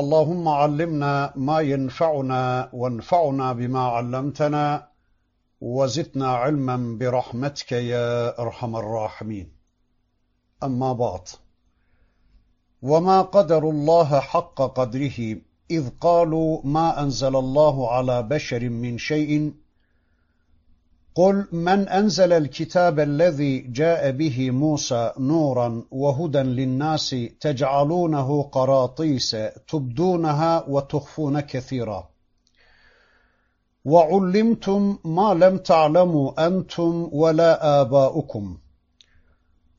[0.00, 4.88] اللهم علمنا ما ينفعنا وانفعنا بما علمتنا
[5.60, 9.52] وزدنا علما برحمتك يا أرحم الراحمين.
[10.62, 11.28] أما بعد
[12.82, 15.36] وما قدر الله حق قدره
[15.70, 19.52] إذ قالوا ما أنزل الله على بشر من شيء
[21.14, 29.36] قل من أنزل الكتاب الذي جاء به موسى نورا وهدى للناس تجعلونه قراطيس
[29.68, 32.10] تبدونها وتخفون كثيرا.
[33.84, 38.58] وعلمتم ما لم تعلموا أنتم ولا آباؤكم.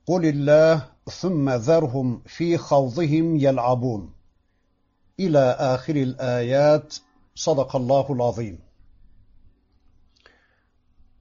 [0.08, 4.14] قل الله ثم ذرهم في خوضهم يلعبون.
[5.20, 6.96] إلى آخر الآيات.
[7.36, 8.71] صدق الله العظيم.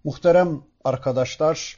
[0.04, 1.76] Muhterem arkadaşlar,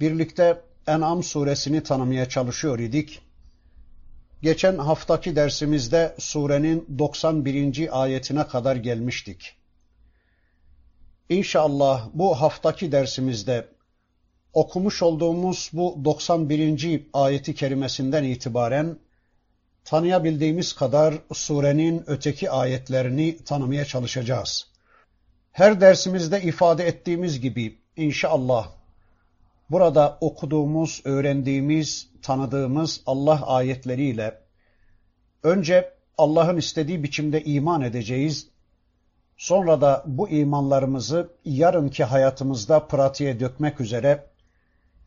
[0.00, 3.20] birlikte En'am suresini tanımaya çalışıyor idik.
[4.42, 8.02] Geçen haftaki dersimizde surenin 91.
[8.02, 9.56] ayetine kadar gelmiştik.
[11.28, 13.68] İnşallah bu haftaki dersimizde
[14.52, 17.06] okumuş olduğumuz bu 91.
[17.12, 18.98] ayeti kerimesinden itibaren
[19.84, 24.69] tanıyabildiğimiz kadar surenin öteki ayetlerini tanımaya çalışacağız.
[25.52, 28.68] Her dersimizde ifade ettiğimiz gibi inşallah
[29.70, 34.40] burada okuduğumuz, öğrendiğimiz, tanıdığımız Allah ayetleriyle
[35.42, 38.48] önce Allah'ın istediği biçimde iman edeceğiz.
[39.36, 44.26] Sonra da bu imanlarımızı yarınki hayatımızda pratiğe dökmek üzere,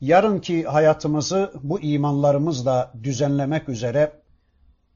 [0.01, 4.11] yarınki hayatımızı bu imanlarımızla düzenlemek üzere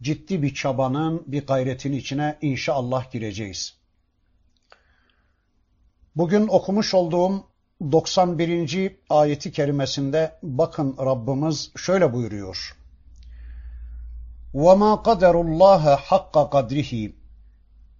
[0.02, 3.78] ciddi bir çabanın, bir gayretin içine inşallah gireceğiz.
[6.17, 7.45] Bugün okumuş olduğum
[7.93, 8.97] 91.
[9.11, 12.77] ayeti kerimesinde bakın Rabbimiz şöyle buyuruyor.
[14.55, 17.13] وَمَا قَدَرُ اللّٰهَ حَقَّ قَدْرِهِ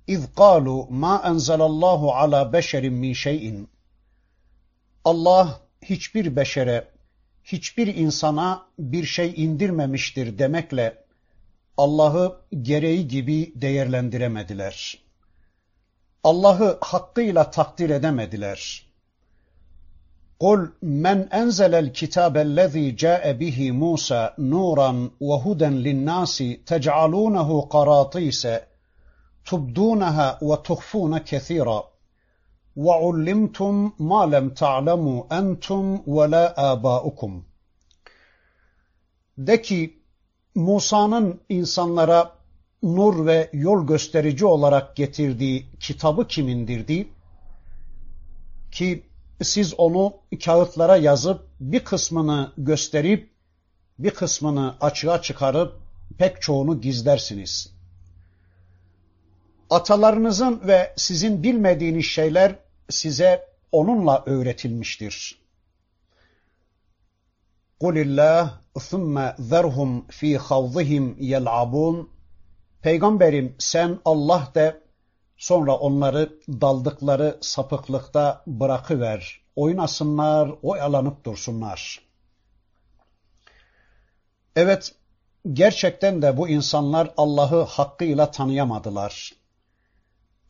[0.09, 3.67] اِذْ قَالُوا مَا أَنْزَلَ اللّٰهُ عَلَى بَشَرٍ مِّنْ شَيْءٍ
[5.05, 6.89] Allah hiçbir beşere,
[7.45, 11.05] hiçbir insana bir şey indirmemiştir demekle
[11.77, 14.99] Allah'ı gereği gibi değerlendiremediler.
[16.27, 18.93] Allah'ı hakkıyla takdir edemediler.
[20.41, 26.37] قُلْ مَنْ أَنْزَلَ الْكِتَابَ الَّذ۪ي جَاءَ بِهِ مُوسَى نُورًا وَهُدًا لِلنَّاسِ
[26.71, 28.43] تَجْعَلُونَهُ قَرَاطِيسَ
[29.49, 31.81] تُبْدُونَهَا وَتُخْفُونَ كَثِيرًا
[32.77, 37.43] وَعُلِّمْتُمْ مَا لَمْ تَعْلَمُوا أَنْتُمْ وَلَا آبَاؤُكُمْ
[39.39, 40.03] De ki,
[40.55, 42.36] Musa'nın insanlara
[42.87, 47.09] nur ve yol gösterici olarak getirdiği kitabı kim indirdi?
[48.71, 49.03] Ki
[49.43, 50.15] siz onu
[50.45, 53.31] kağıtlara yazıp bir kısmını gösterip
[53.99, 55.81] bir kısmını açığa çıkarıp
[56.19, 57.73] pek çoğunu gizlersiniz.
[59.71, 62.57] Atalarınızın ve sizin bilmediğiniz şeyler
[62.91, 65.43] size onunla öğretilmiştir.
[67.81, 72.07] Kulillah ثُمَّ ذَرْهُمْ ف۪ي خَوْضِهِمْ يَلْعَبُونَ
[72.82, 74.82] Peygamberim sen Allah de
[75.38, 79.42] sonra onları daldıkları sapıklıkta bırakıver.
[79.56, 82.02] Oynasınlar, oyalanıp dursunlar.
[84.56, 84.96] Evet,
[85.54, 89.34] gerçekten de bu insanlar Allah'ı hakkıyla tanıyamadılar.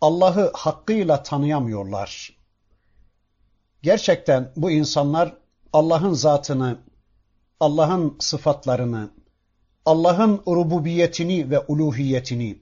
[0.02, 2.38] Allah'ı hakkıyla tanıyamıyorlar.
[3.82, 5.38] Gerçekten bu insanlar
[5.74, 6.78] Allah'ın zatını,
[7.60, 9.10] Allah'ın sıfatlarını,
[9.88, 12.58] Allah'ın rububiyetini ve uluhiyetini,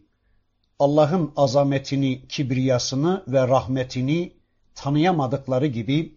[0.79, 4.33] Allah'ın azametini, kibriyasını ve rahmetini
[4.75, 6.15] tanıyamadıkları gibi,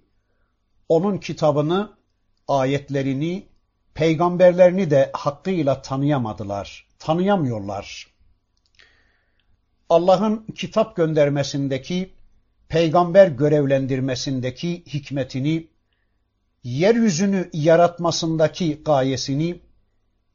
[0.89, 1.93] onun kitabını,
[2.49, 3.47] ayetlerini,
[3.95, 8.07] peygamberlerini de hakkıyla tanıyamadılar, tanıyamıyorlar.
[9.89, 12.15] Allah'ın kitap göndermesindeki,
[12.69, 15.69] peygamber görevlendirmesindeki hikmetini,
[16.65, 19.68] yeryüzünü yaratmasındaki gayesini,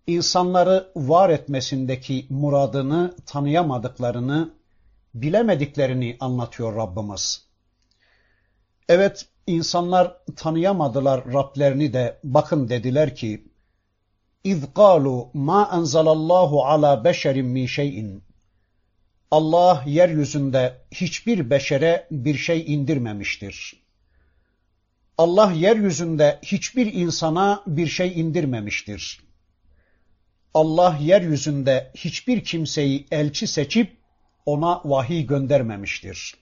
[0.06, 4.50] insanları var etmesindeki muradını tanıyamadıklarını,
[5.14, 7.48] bilemediklerini anlatıyor Rabbimiz.
[8.88, 13.44] Evet, insanlar tanıyamadılar Rablerini de bakın dediler ki,
[14.44, 18.18] اِذْ قَالُوا مَا أَنْزَلَ اللّٰهُ عَلَى بَشَرٍ مِّنْ شَيْءٍ
[19.30, 23.82] Allah yeryüzünde hiçbir beşere bir şey indirmemiştir.
[25.18, 29.21] Allah yeryüzünde hiçbir insana bir şey indirmemiştir.
[30.53, 33.97] Allah yeryüzünde hiçbir kimseyi elçi seçip
[34.45, 36.35] ona vahiy göndermemiştir.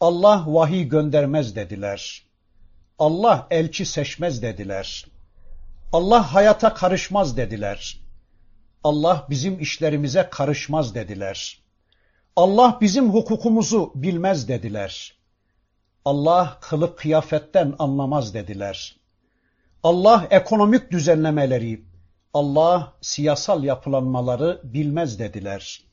[0.00, 2.22] Allah vahiy göndermez dediler.
[2.98, 5.06] Allah elçi seçmez dediler.
[5.92, 8.00] Allah hayata karışmaz dediler.
[8.84, 11.62] Allah bizim işlerimize karışmaz dediler.
[12.36, 15.16] Allah bizim hukukumuzu bilmez dediler.
[16.04, 18.96] Allah kılık kıyafetten anlamaz dediler.
[19.82, 21.84] Allah ekonomik düzenlemeleri,
[22.36, 25.84] Allah siyasal yapılanmaları bilmez dediler.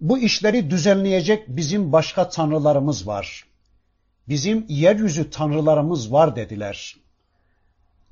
[0.00, 3.44] Bu işleri düzenleyecek bizim başka tanrılarımız var.
[4.28, 6.96] Bizim yeryüzü tanrılarımız var dediler.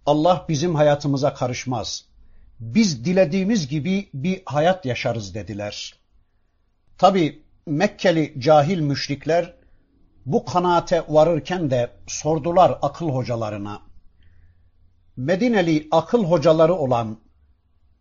[0.07, 2.05] Allah bizim hayatımıza karışmaz.
[2.61, 5.95] Biz dilediğimiz gibi bir hayat yaşarız dediler.
[6.99, 9.55] Tabi Mekkeli cahil müşrikler
[10.27, 13.88] bu kanaate varırken de sordular akıl hocalarına.
[15.19, 17.19] Medineli akıl hocaları olan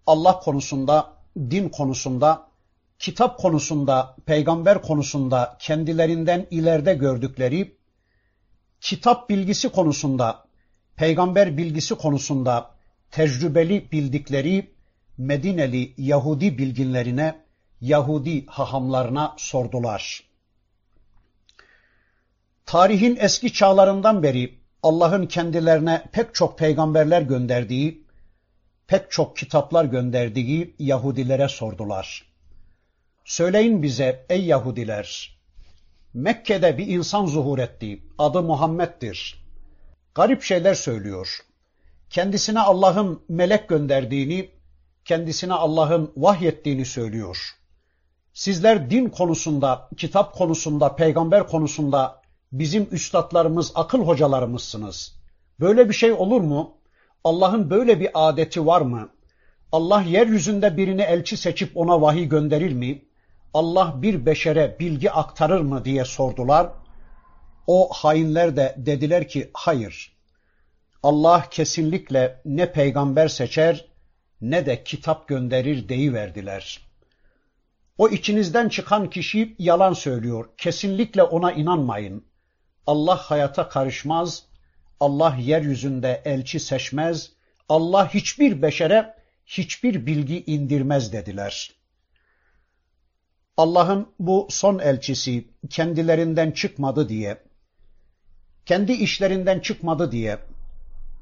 [0.06, 2.48] Allah konusunda, din konusunda,
[3.00, 7.78] kitap konusunda, peygamber konusunda kendilerinden ileride gördükleri,
[8.82, 10.46] kitap bilgisi konusunda,
[10.96, 12.72] peygamber bilgisi konusunda
[13.12, 14.74] tecrübeli bildikleri
[15.18, 17.46] Medineli Yahudi bilginlerine,
[17.82, 20.24] Yahudi hahamlarına sordular.
[22.66, 24.57] Tarihin eski çağlarından beri
[24.88, 28.04] Allah'ın kendilerine pek çok peygamberler gönderdiği,
[28.88, 32.26] pek çok kitaplar gönderdiği Yahudilere sordular.
[33.26, 35.40] Söyleyin bize ey Yahudiler,
[36.14, 39.46] Mekke'de bir insan zuhur etti, adı Muhammed'dir.
[40.16, 41.38] Garip şeyler söylüyor.
[42.10, 44.50] Kendisine Allah'ın melek gönderdiğini,
[45.06, 47.56] kendisine Allah'ın vahyettiğini söylüyor.
[48.34, 52.17] Sizler din konusunda, kitap konusunda, peygamber konusunda
[52.52, 55.16] bizim üstadlarımız, akıl hocalarımızsınız.
[55.60, 56.78] Böyle bir şey olur mu?
[57.24, 59.10] Allah'ın böyle bir adeti var mı?
[59.72, 63.02] Allah yeryüzünde birini elçi seçip ona vahiy gönderir mi?
[63.54, 66.70] Allah bir beşere bilgi aktarır mı diye sordular.
[67.68, 70.18] O hainler de dediler ki hayır.
[71.04, 73.86] Allah kesinlikle ne peygamber seçer
[74.42, 76.88] ne de kitap gönderir deyiverdiler.
[77.98, 80.50] O içinizden çıkan kişi yalan söylüyor.
[80.58, 82.26] Kesinlikle ona inanmayın.
[82.88, 84.44] Allah hayata karışmaz,
[85.00, 87.32] Allah yeryüzünde elçi seçmez,
[87.70, 91.72] Allah hiçbir beşere hiçbir bilgi indirmez dediler.
[93.58, 97.44] Allah'ın bu son elçisi kendilerinden çıkmadı diye,
[98.66, 100.40] kendi işlerinden çıkmadı diye,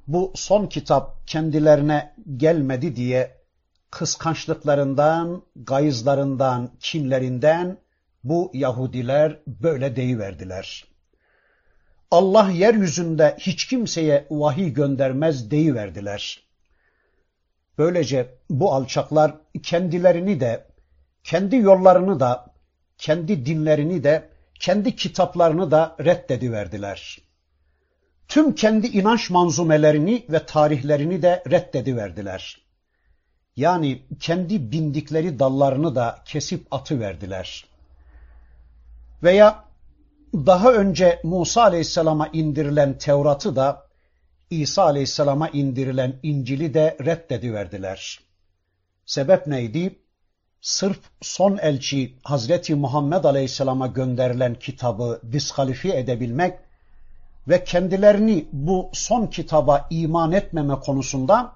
[0.07, 3.37] bu son kitap kendilerine gelmedi diye
[3.91, 7.77] kıskançlıklarından, gayızlarından, kinlerinden
[8.23, 10.94] bu Yahudiler böyle deyiverdiler.
[12.11, 16.45] Allah yeryüzünde hiç kimseye vahiy göndermez deyiverdiler.
[17.77, 20.65] Böylece bu alçaklar kendilerini de,
[21.23, 22.45] kendi yollarını da,
[22.97, 24.29] kendi dinlerini de,
[24.59, 27.19] kendi kitaplarını da reddediverdiler.
[28.27, 32.61] Tüm kendi inanç manzumelerini ve tarihlerini de reddediverdiler.
[33.55, 37.65] Yani kendi bindikleri dallarını da kesip atıverdiler.
[39.23, 39.65] Veya
[40.35, 43.85] daha önce Musa Aleyhisselam'a indirilen Tevrat'ı da
[44.49, 48.19] İsa Aleyhisselam'a indirilen İncil'i de reddediverdiler.
[49.05, 49.99] Sebep neydi?
[50.61, 56.59] Sırf son elçi Hazreti Muhammed Aleyhisselam'a gönderilen kitabı diskalifiye edebilmek
[57.47, 61.55] ve kendilerini bu son kitaba iman etmeme konusunda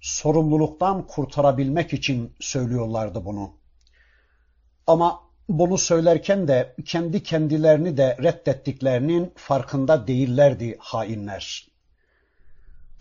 [0.00, 3.50] sorumluluktan kurtarabilmek için söylüyorlardı bunu.
[4.86, 11.68] Ama bunu söylerken de kendi kendilerini de reddettiklerinin farkında değillerdi hainler.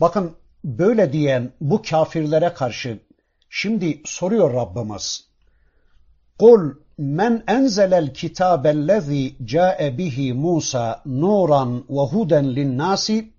[0.02, 3.00] Bakın böyle diyen bu kafirlere karşı
[3.50, 5.28] şimdi soruyor Rabbimiz.
[6.40, 13.34] Kul men enzelel kitabellezî câe bihi Musa nuran ve huden linnâsi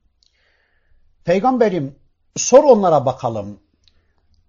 [1.25, 1.97] Peygamberim
[2.37, 3.61] sor onlara bakalım.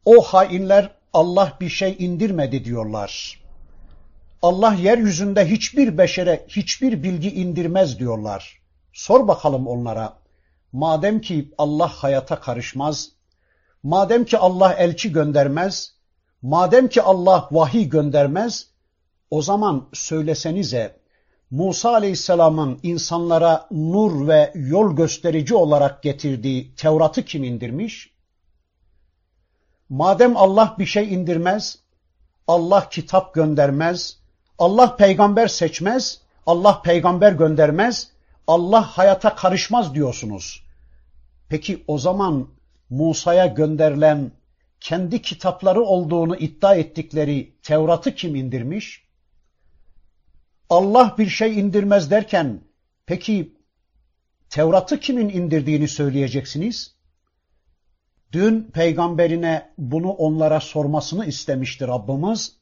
[0.06, 3.45] O hainler Allah bir şey indirmedi diyorlar.
[4.42, 8.62] Allah yeryüzünde hiçbir beşere hiçbir bilgi indirmez diyorlar.
[8.94, 10.18] Sor bakalım onlara.
[10.74, 13.12] Madem ki Allah hayata karışmaz,
[13.84, 15.96] madem ki Allah elçi göndermez,
[16.42, 18.68] madem ki Allah vahiy göndermez,
[19.30, 21.00] o zaman söylesenize
[21.52, 28.14] Musa Aleyhisselam'ın insanlara nur ve yol gösterici olarak getirdiği Tevrat'ı kim indirmiş?
[29.90, 31.80] Madem Allah bir şey indirmez,
[32.48, 34.20] Allah kitap göndermez,
[34.60, 38.12] Allah peygamber seçmez, Allah peygamber göndermez,
[38.48, 40.66] Allah hayata karışmaz diyorsunuz.
[41.50, 42.48] Peki o zaman
[42.90, 44.32] Musa'ya gönderilen
[44.80, 49.06] kendi kitapları olduğunu iddia ettikleri Tevrat'ı kim indirmiş?
[50.70, 52.62] Allah bir şey indirmez derken
[53.06, 53.56] peki
[54.50, 56.96] Tevrat'ı kimin indirdiğini söyleyeceksiniz?
[58.32, 62.56] Dün peygamberine bunu onlara sormasını istemiştir Rabbimiz.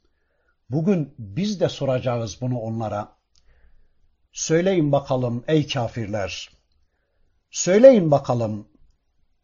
[0.73, 3.15] Bugün biz de soracağız bunu onlara.
[4.31, 6.49] Söyleyin bakalım ey kafirler.
[7.51, 8.67] Söyleyin bakalım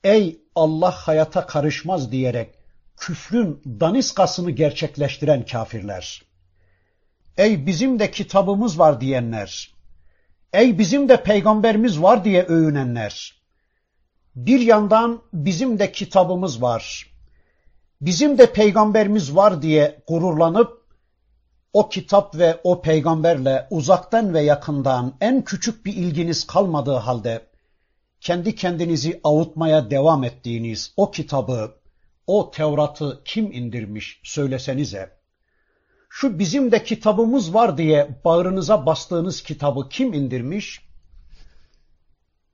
[0.04, 2.56] ey Allah hayata karışmaz diyerek
[2.98, 6.22] küfrün daniskasını gerçekleştiren kafirler.
[7.38, 9.74] Ey bizim de kitabımız var diyenler.
[10.54, 13.42] Ey bizim de peygamberimiz var diye övünenler.
[14.36, 17.14] Bir yandan bizim de kitabımız var.
[18.02, 20.79] Bizim de peygamberimiz var diye gururlanıp
[21.74, 27.50] o kitap ve o peygamberle uzaktan ve yakından en küçük bir ilginiz kalmadığı halde
[28.22, 31.76] kendi kendinizi avutmaya devam ettiğiniz o kitabı,
[32.28, 35.20] o Tevrat'ı kim indirmiş söylesenize.
[36.10, 40.90] Şu bizim de kitabımız var diye bağrınıza bastığınız kitabı kim indirmiş?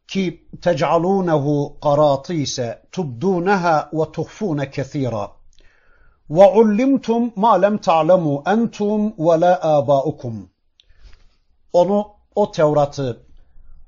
[0.07, 5.31] Ki tec'alûnehu qaratîse ise tubdûneha ve tuhfûne kethîrâ.
[6.29, 10.49] Ma lem ta'lemu entum ve la âbâukum.
[11.73, 13.21] Onu, o Tevrat'ı,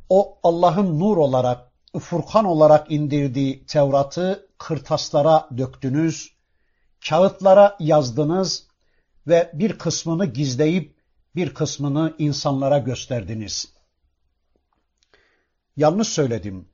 [0.10, 6.32] o Allah'ın nur olarak, Furkan olarak indirdiği Tevrat'ı kırtaslara döktünüz,
[7.10, 8.67] kağıtlara yazdınız
[9.27, 10.96] ve bir kısmını gizleyip
[11.36, 13.74] bir kısmını insanlara gösterdiniz.
[15.77, 16.70] Yanlış söyledim.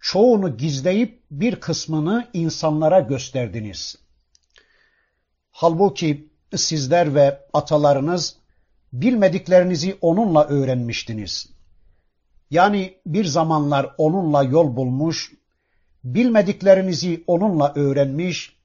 [0.00, 3.96] Çoğunu gizleyip bir kısmını insanlara gösterdiniz.
[5.50, 8.36] Halbuki sizler ve atalarınız
[8.92, 11.50] bilmediklerinizi onunla öğrenmiştiniz.
[12.50, 15.32] Yani bir zamanlar onunla yol bulmuş,
[16.04, 18.56] bilmediklerinizi onunla öğrenmiş,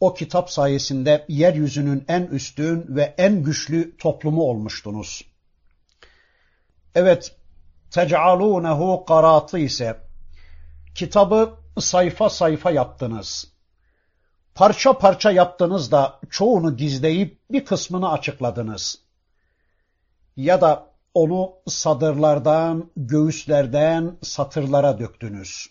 [0.00, 5.24] o kitap sayesinde yeryüzünün en üstün ve en güçlü toplumu olmuştunuz.
[6.94, 7.36] Evet,
[7.90, 10.00] tec'alûnehu karatı ise
[10.94, 13.53] kitabı sayfa sayfa yaptınız.
[14.54, 18.98] Parça parça yaptınız da çoğunu gizleyip bir kısmını açıkladınız.
[20.36, 25.66] Ya da onu sadırlardan, göğüslerden satırlara döktünüz.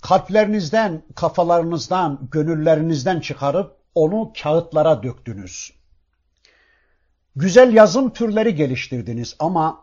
[0.00, 5.72] Kalplerinizden, kafalarınızdan, gönüllerinizden çıkarıp onu kağıtlara döktünüz.
[7.36, 9.82] Güzel yazım türleri geliştirdiniz ama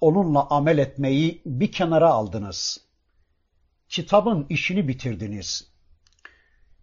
[0.00, 2.80] onunla amel etmeyi bir kenara aldınız.
[3.88, 5.75] Kitabın işini bitirdiniz.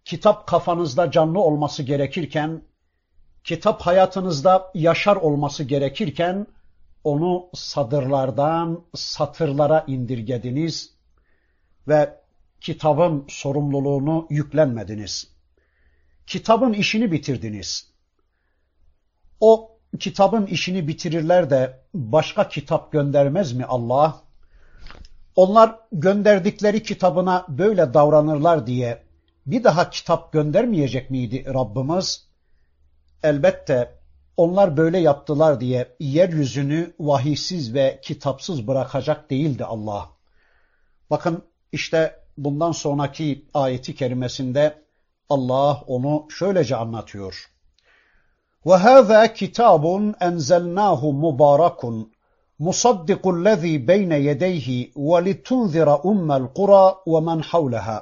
[0.04, 2.62] Kitap kafanızda canlı olması gerekirken,
[3.44, 6.46] kitap hayatınızda yaşar olması gerekirken,
[7.04, 10.90] onu sadırlardan satırlara indirgediniz
[11.88, 12.20] ve
[12.60, 15.30] kitabın sorumluluğunu yüklenmediniz.
[16.26, 17.90] Kitabın işini bitirdiniz.
[19.40, 24.20] O kitabın işini bitirirler de başka kitap göndermez mi Allah?
[25.36, 29.02] Onlar gönderdikleri kitabına böyle davranırlar diye
[29.45, 32.27] bir daha kitap göndermeyecek miydi Rabbimiz?
[33.23, 33.99] Elbette
[34.37, 40.09] onlar böyle yaptılar diye yeryüzünü vahiysiz ve kitapsız bırakacak değildi Allah.
[41.09, 44.81] Bakın işte bundan sonraki ayeti kerimesinde
[45.29, 47.49] Allah onu şöylece anlatıyor.
[48.65, 49.83] وَهَذَا كِتَابٌ
[50.27, 51.81] أَنْزَلْنَاهُ مُبَارَكٌ
[52.59, 54.67] مُصَدِّقُ الَّذ۪ي بَيْنَ يَدَيْهِ
[55.09, 57.97] وَلِتُنْذِرَ أُمَّ الْقُرَى وَمَنْ حَوْلَهَا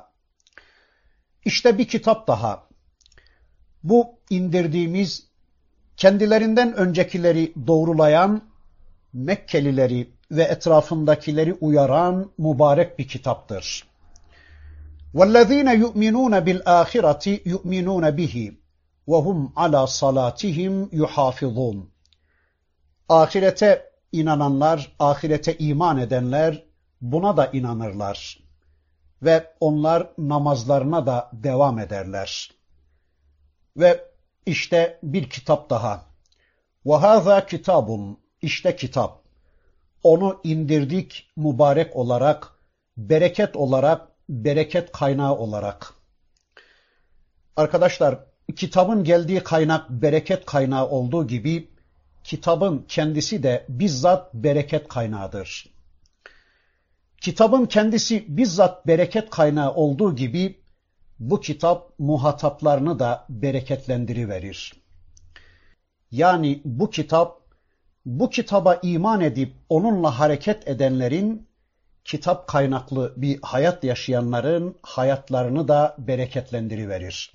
[1.45, 2.67] İşte bir kitap daha.
[3.83, 5.27] Bu indirdiğimiz
[5.97, 8.41] kendilerinden öncekileri doğrulayan,
[9.13, 13.87] Mekkelileri ve etrafındakileri uyaran mübarek bir kitaptır.
[15.15, 18.53] وَالَّذ۪ينَ يُؤْمِنُونَ بِالْآخِرَةِ يُؤْمِنُونَ بِهِ
[19.07, 21.83] وَهُمْ عَلَى صَلَاتِهِمْ يُحَافِظُونَ
[23.09, 26.63] Ahirete inananlar, ahirete iman edenler
[27.01, 28.40] buna da inanırlar.
[29.21, 32.51] Ve onlar namazlarına da devam ederler.
[33.77, 34.05] Ve
[34.45, 36.05] işte bir kitap daha.
[36.85, 39.23] وَهَذَا kitabun işte kitap.
[40.03, 42.51] Onu indirdik mübarek olarak,
[42.97, 45.93] bereket olarak, bereket kaynağı olarak.
[47.55, 48.19] Arkadaşlar,
[48.55, 51.69] kitabın geldiği kaynak bereket kaynağı olduğu gibi,
[52.23, 55.77] kitabın kendisi de bizzat bereket kaynağıdır.
[57.22, 60.62] Kitabın kendisi bizzat bereket kaynağı olduğu gibi,
[61.18, 64.72] bu kitap muhataplarını da bereketlendiriverir.
[66.10, 67.40] Yani bu kitap,
[68.06, 71.48] bu kitaba iman edip onunla hareket edenlerin,
[72.04, 77.34] kitap kaynaklı bir hayat yaşayanların hayatlarını da bereketlendiriverir.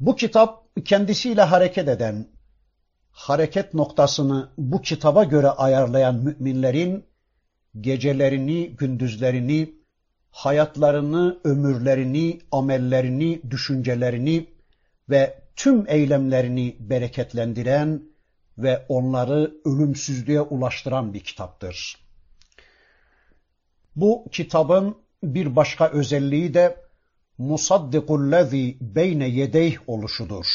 [0.00, 2.28] Bu kitap kendisiyle hareket eden,
[3.10, 7.15] hareket noktasını bu kitaba göre ayarlayan müminlerin
[7.80, 9.74] gecelerini, gündüzlerini,
[10.30, 14.46] hayatlarını, ömürlerini, amellerini, düşüncelerini
[15.10, 18.02] ve tüm eylemlerini bereketlendiren
[18.58, 22.06] ve onları ölümsüzlüğe ulaştıran bir kitaptır.
[23.96, 26.76] Bu kitabın bir başka özelliği de
[27.38, 30.46] musaddikullezî beyne yedeyh oluşudur.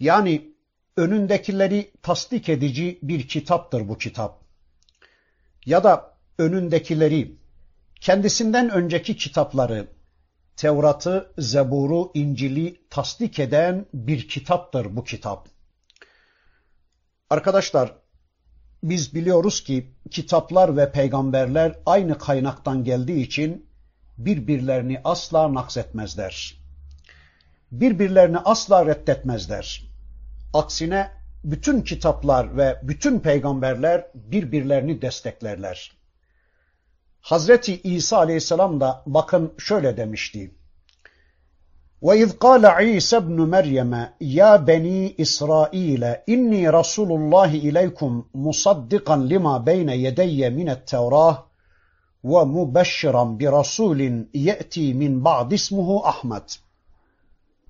[0.00, 0.54] Yani
[0.96, 4.43] önündekileri tasdik edici bir kitaptır bu kitap.
[5.66, 7.38] Ya da önündekileri,
[8.00, 9.88] kendisinden önceki kitapları,
[10.56, 15.48] Tevrat'ı, Zebur'u, İncil'i tasdik eden bir kitaptır bu kitap.
[17.30, 17.94] Arkadaşlar,
[18.82, 23.66] biz biliyoruz ki kitaplar ve peygamberler aynı kaynaktan geldiği için
[24.18, 26.54] birbirlerini asla naksetmezler.
[27.72, 29.84] Birbirlerini asla reddetmezler.
[30.54, 31.10] Aksine
[31.43, 35.91] bütün kitaplar ve bütün peygamberler birbirlerini desteklerler.
[37.21, 40.51] Hazreti İsa aleyhisselam da bakın şöyle demişti.
[42.01, 48.11] وَاِذْ قَالَ عِيسَى بْنُ مَرْيَمَ يَا بَنِي إِسْرَائِيلَ إِنِّي رَسُولُ اللّٰهِ إِلَيْكُمْ
[48.45, 51.35] مُصَدِّقًا لِمَا بَيْنَ يَدَيَّ مِنَ التَّوْرَاةِ
[52.31, 53.99] وَمُبَشِّرًا بِرَسُولٍ
[54.47, 56.59] يَأْتِي مِنْ بَعْدِ اسْمُهُ أَحْمَدٍ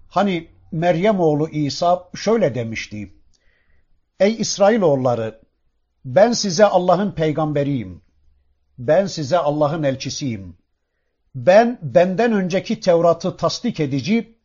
[0.10, 3.13] Hani Meryem oğlu İsa şöyle demişti.
[4.21, 5.41] Ey İsrailoğulları
[6.05, 8.03] ben size Allah'ın peygamberiyim.
[8.79, 10.57] Ben size Allah'ın elçisiyim.
[11.35, 14.39] Ben benden önceki Tevrat'ı tasdik edici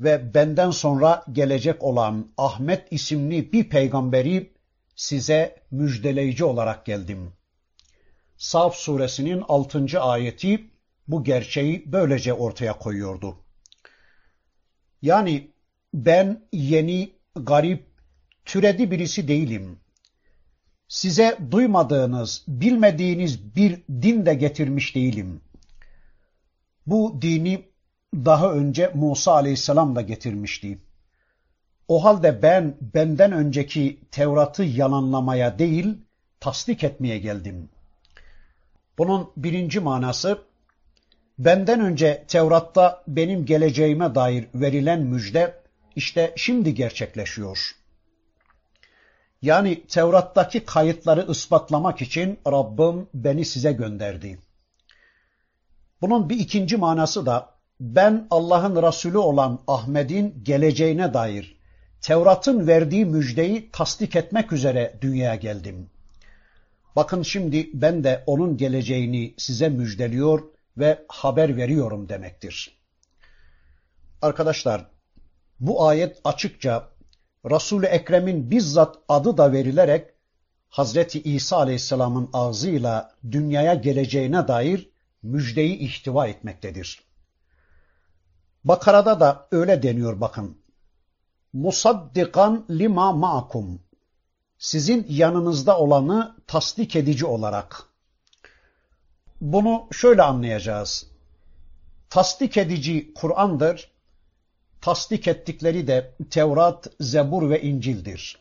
[0.00, 4.52] ve benden sonra gelecek olan Ahmet isimli bir peygamberi
[4.96, 7.32] size müjdeleyici olarak geldim.
[8.36, 10.00] Saf suresinin 6.
[10.00, 10.70] ayeti
[11.08, 13.36] bu gerçeği böylece ortaya koyuyordu.
[15.02, 15.50] Yani
[15.94, 17.91] ben yeni, garip,
[18.44, 19.78] türedi birisi değilim.
[20.88, 25.40] Size duymadığınız, bilmediğiniz bir din de getirmiş değilim.
[26.86, 27.64] Bu dini
[28.14, 30.78] daha önce Musa aleyhisselam da getirmişti.
[31.88, 35.98] O halde ben benden önceki Tevrat'ı yalanlamaya değil,
[36.40, 37.68] tasdik etmeye geldim.
[38.98, 40.38] Bunun birinci manası,
[41.38, 45.62] benden önce Tevrat'ta benim geleceğime dair verilen müjde,
[45.96, 47.81] işte şimdi gerçekleşiyor.
[49.42, 54.38] Yani Tevrat'taki kayıtları ispatlamak için Rabbim beni size gönderdi.
[56.00, 61.56] Bunun bir ikinci manası da ben Allah'ın Resulü olan Ahmet'in geleceğine dair
[62.00, 65.90] Tevrat'ın verdiği müjdeyi tasdik etmek üzere dünyaya geldim.
[66.96, 70.42] Bakın şimdi ben de onun geleceğini size müjdeliyor
[70.78, 72.78] ve haber veriyorum demektir.
[74.22, 74.86] Arkadaşlar
[75.60, 76.88] bu ayet açıkça
[77.50, 80.10] Resul-i Ekrem'in bizzat adı da verilerek
[80.68, 84.90] Hazreti İsa Aleyhisselam'ın ağzıyla dünyaya geleceğine dair
[85.22, 87.04] müjdeyi ihtiva etmektedir.
[88.64, 90.58] Bakara'da da öyle deniyor bakın.
[91.52, 93.80] Musaddikan lima ma'akum.
[94.58, 97.82] Sizin yanınızda olanı tasdik edici olarak.
[99.40, 101.06] Bunu şöyle anlayacağız.
[102.10, 103.91] Tasdik edici Kur'an'dır.
[104.82, 108.38] Tasdik ettikleri de Tevrat, Zebur ve İncil'dir.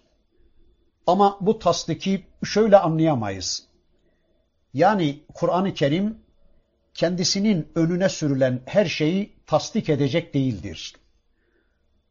[1.07, 3.63] Ama bu tasdiki şöyle anlayamayız.
[4.73, 6.17] Yani Kur'an-ı Kerim
[6.93, 10.95] kendisinin önüne sürülen her şeyi tasdik edecek değildir.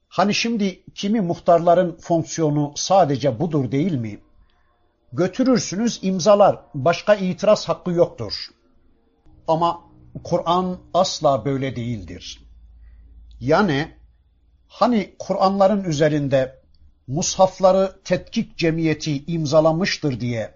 [0.09, 4.19] Hani şimdi kimi muhtarların fonksiyonu sadece budur değil mi?
[5.13, 8.49] Götürürsünüz imzalar, başka itiraz hakkı yoktur.
[9.49, 9.81] Ama
[10.25, 12.43] Kur'an asla böyle değildir.
[13.41, 14.00] Yani
[14.71, 16.61] hani Kur'anların üzerinde
[17.07, 20.55] mushafları tetkik cemiyeti imzalamıştır diye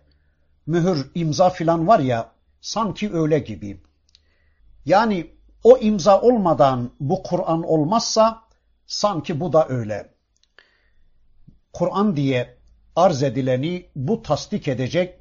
[0.67, 3.81] mühür imza filan var ya sanki öyle gibi.
[4.87, 5.31] Yani
[5.65, 8.43] o imza olmadan bu Kur'an olmazsa
[8.87, 10.15] sanki bu da öyle.
[11.73, 12.57] Kur'an diye
[12.97, 15.21] arz edileni bu tasdik edecek,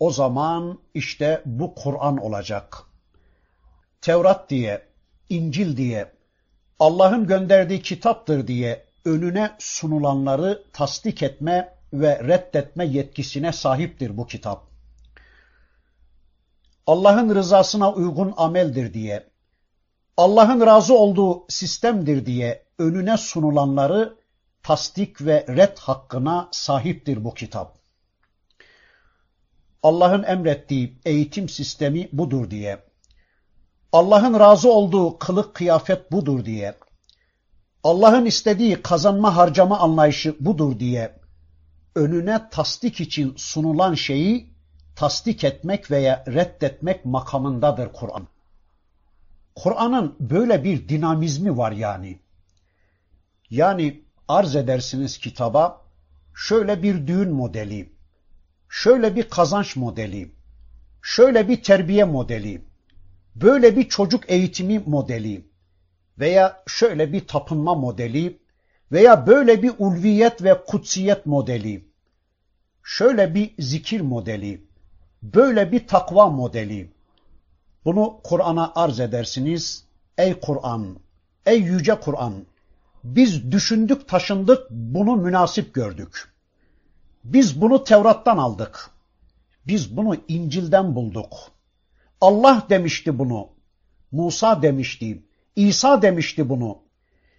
[0.00, 2.82] o zaman işte bu Kur'an olacak.
[4.00, 4.86] Tevrat diye,
[5.28, 6.12] İncil diye,
[6.78, 14.66] Allah'ın gönderdiği kitaptır diye önüne sunulanları tasdik etme ve reddetme yetkisine sahiptir bu kitap.
[16.86, 19.32] Allah'ın rızasına uygun ameldir diye,
[20.16, 24.16] Allah'ın razı olduğu sistemdir diye önüne sunulanları
[24.62, 27.78] tasdik ve red hakkına sahiptir bu kitap.
[29.82, 32.84] Allah'ın emrettiği eğitim sistemi budur diye,
[33.92, 36.74] Allah'ın razı olduğu kılık kıyafet budur diye,
[37.84, 41.20] Allah'ın istediği kazanma harcama anlayışı budur diye,
[41.94, 44.52] önüne tasdik için sunulan şeyi
[44.96, 48.28] tasdik etmek veya reddetmek makamındadır Kur'an.
[49.54, 52.18] Kur'an'ın böyle bir dinamizmi var yani.
[53.50, 55.82] Yani arz edersiniz kitaba
[56.34, 57.92] şöyle bir düğün modeli,
[58.68, 60.34] şöyle bir kazanç modeli,
[61.02, 62.71] şöyle bir terbiye modeli,
[63.34, 65.46] böyle bir çocuk eğitimi modeli
[66.18, 68.38] veya şöyle bir tapınma modeli
[68.92, 71.84] veya böyle bir ulviyet ve kutsiyet modeli,
[72.82, 74.66] şöyle bir zikir modeli,
[75.22, 76.92] böyle bir takva modeli.
[77.84, 79.84] Bunu Kur'an'a arz edersiniz.
[80.18, 80.96] Ey Kur'an,
[81.46, 82.34] ey yüce Kur'an,
[83.04, 86.32] biz düşündük taşındık bunu münasip gördük.
[87.24, 88.90] Biz bunu Tevrat'tan aldık.
[89.66, 91.51] Biz bunu İncil'den bulduk.
[92.22, 93.48] Allah demişti bunu.
[94.12, 95.22] Musa demişti.
[95.56, 96.78] İsa demişti bunu.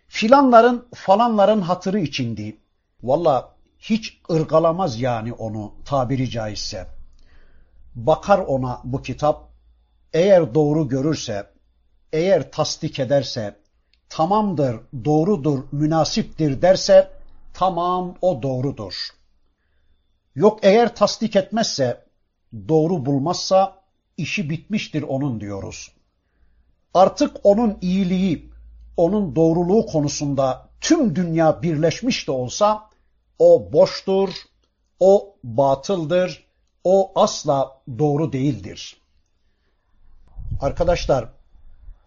[0.07, 2.57] Filanların falanların hatırı içindi.
[3.03, 6.87] Valla hiç ırgalamaz yani onu tabiri caizse.
[7.95, 9.49] Bakar ona bu kitap,
[10.13, 11.49] eğer doğru görürse,
[12.13, 13.59] eğer tasdik ederse,
[14.09, 17.11] tamamdır, doğrudur, münasiptir derse,
[17.53, 19.07] tamam o doğrudur.
[20.35, 22.05] Yok eğer tasdik etmezse,
[22.67, 23.82] doğru bulmazsa,
[24.17, 25.91] işi bitmiştir onun diyoruz.
[26.93, 28.49] Artık onun iyiliği,
[28.97, 32.89] onun doğruluğu konusunda tüm dünya birleşmiş de olsa,
[33.39, 34.29] o boştur,
[34.99, 36.47] o batıldır,
[36.83, 38.97] o asla doğru değildir.
[40.61, 41.29] Arkadaşlar,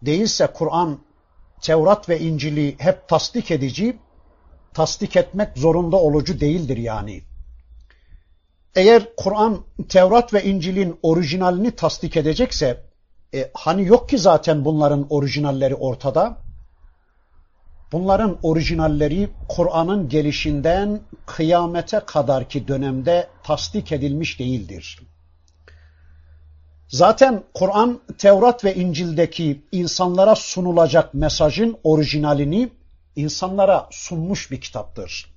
[0.01, 0.99] değilse Kur'an,
[1.61, 3.97] Tevrat ve İncil'i hep tasdik edici,
[4.73, 7.23] tasdik etmek zorunda olucu değildir yani.
[8.77, 12.83] Eğer Kur'an, Tevrat ve İncil'in orijinalini tasdik edecekse,
[13.33, 16.37] e, hani yok ki zaten bunların orijinalleri ortada?
[17.91, 24.99] Bunların orijinalleri Kur'an'ın gelişinden kıyamete kadarki dönemde tasdik edilmiş değildir.
[26.87, 32.69] Zaten Kur'an, Tevrat ve İncil'deki insanlara sunulacak mesajın orijinalini
[33.15, 35.36] insanlara sunmuş bir kitaptır.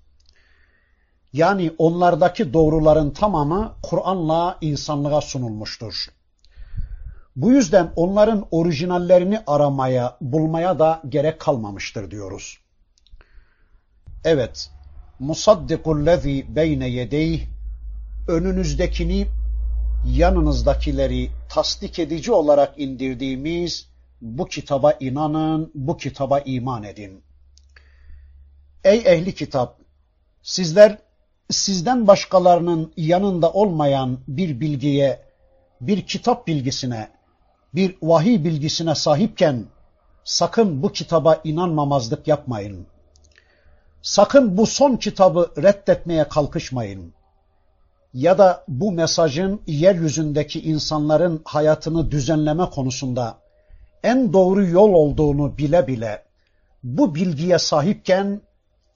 [1.33, 6.07] Yani onlardaki doğruların tamamı Kur'an'la insanlığa sunulmuştur.
[7.37, 12.59] Bu yüzden onların orijinallerini aramaya, bulmaya da gerek kalmamıştır diyoruz.
[14.25, 14.71] Evet,
[15.19, 17.47] musaddikul lezi beyne yedeyh,
[18.29, 19.27] önünüzdekini,
[20.07, 23.91] yanınızdakileri tasdik edici olarak indirdiğimiz
[24.21, 27.23] bu kitaba inanın, bu kitaba iman edin.
[28.85, 29.79] Ey ehli kitap,
[30.43, 30.99] sizler
[31.51, 35.21] sizden başkalarının yanında olmayan bir bilgiye,
[35.81, 37.09] bir kitap bilgisine,
[37.75, 39.65] bir vahiy bilgisine sahipken
[40.25, 42.87] sakın bu kitaba inanmamazlık yapmayın.
[44.03, 47.13] Sakın bu son kitabı reddetmeye kalkışmayın.
[48.15, 53.39] Ya da bu mesajın yeryüzündeki insanların hayatını düzenleme konusunda
[54.03, 56.23] en doğru yol olduğunu bile bile
[56.83, 58.41] bu bilgiye sahipken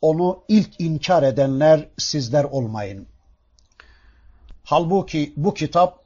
[0.05, 3.07] onu ilk inkar edenler sizler olmayın.
[4.65, 6.05] Halbuki bu kitap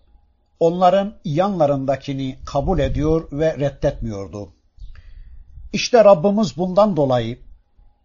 [0.60, 4.52] onların yanlarındakini kabul ediyor ve reddetmiyordu.
[5.72, 7.38] İşte Rabbimiz bundan dolayı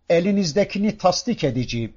[0.09, 1.93] elinizdekini tasdik edici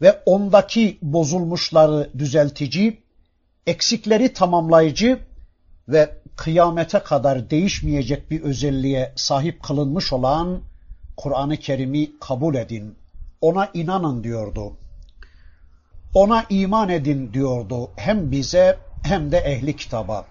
[0.00, 3.02] ve ondaki bozulmuşları düzeltici,
[3.66, 5.18] eksikleri tamamlayıcı
[5.88, 10.60] ve kıyamete kadar değişmeyecek bir özelliğe sahip kılınmış olan
[11.16, 12.96] Kur'an-ı Kerim'i kabul edin,
[13.41, 14.73] ona inanın diyordu.
[16.13, 20.25] Ona iman edin diyordu hem bize hem de ehli kitaba.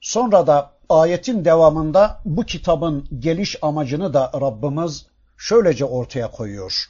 [0.00, 5.06] Sonra da ayetin devamında bu kitabın geliş amacını da Rabbimiz
[5.36, 6.86] şöylece ortaya koyuyor.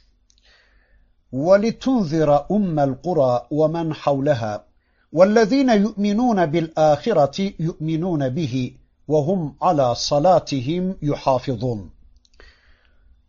[1.33, 4.53] وَلِتُنْذِرَ أُمَّ الْقُرَى وَمَنْ حَوْلَهَا
[5.13, 8.55] وَالَّذ۪ينَ يُؤْمِنُونَ بِالْآخِرَةِ يُؤْمِنُونَ بِهِ
[9.11, 11.79] وَهُمْ عَلَى صَلَاتِهِمْ يُحَافِظُونَ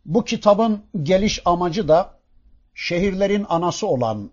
[0.06, 2.18] bu kitabın geliş amacı da
[2.74, 4.30] şehirlerin anası olan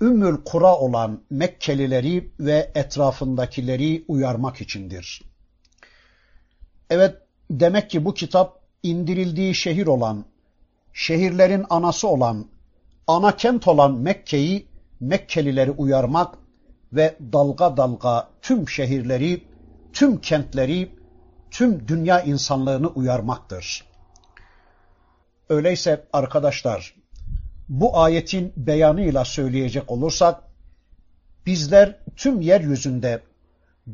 [0.00, 5.22] Ümmül Kura olan Mekkelileri ve etrafındakileri uyarmak içindir.
[6.90, 7.16] Evet,
[7.50, 10.24] demek ki bu kitap indirildiği şehir olan,
[10.92, 12.46] şehirlerin anası olan,
[13.06, 14.66] ana kent olan Mekke'yi,
[15.00, 16.38] Mekkelileri uyarmak
[16.92, 19.44] ve dalga dalga tüm şehirleri,
[19.92, 20.90] tüm kentleri,
[21.50, 23.87] tüm dünya insanlığını uyarmaktır.
[25.48, 26.94] Öyleyse arkadaşlar,
[27.68, 30.42] bu ayetin beyanıyla söyleyecek olursak,
[31.46, 33.22] bizler tüm yeryüzünde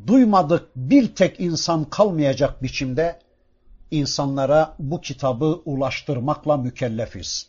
[0.07, 3.19] duymadık bir tek insan kalmayacak biçimde
[3.91, 7.47] insanlara bu kitabı ulaştırmakla mükellefiz.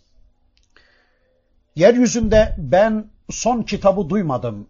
[1.75, 4.67] Yeryüzünde ben son kitabı duymadım,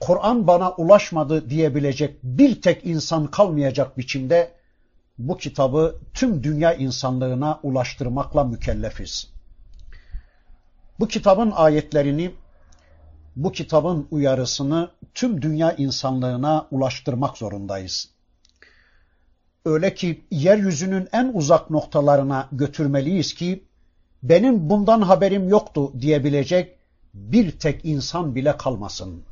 [0.00, 4.59] Kur'an bana ulaşmadı diyebilecek bir tek insan kalmayacak biçimde
[5.28, 9.28] bu kitabı tüm dünya insanlığına ulaştırmakla mükellefiz.
[11.00, 12.34] Bu kitabın ayetlerini,
[13.36, 18.08] bu kitabın uyarısını tüm dünya insanlığına ulaştırmak zorundayız.
[19.64, 23.64] Öyle ki yeryüzünün en uzak noktalarına götürmeliyiz ki
[24.22, 26.76] benim bundan haberim yoktu diyebilecek
[27.14, 29.22] bir tek insan bile kalmasın.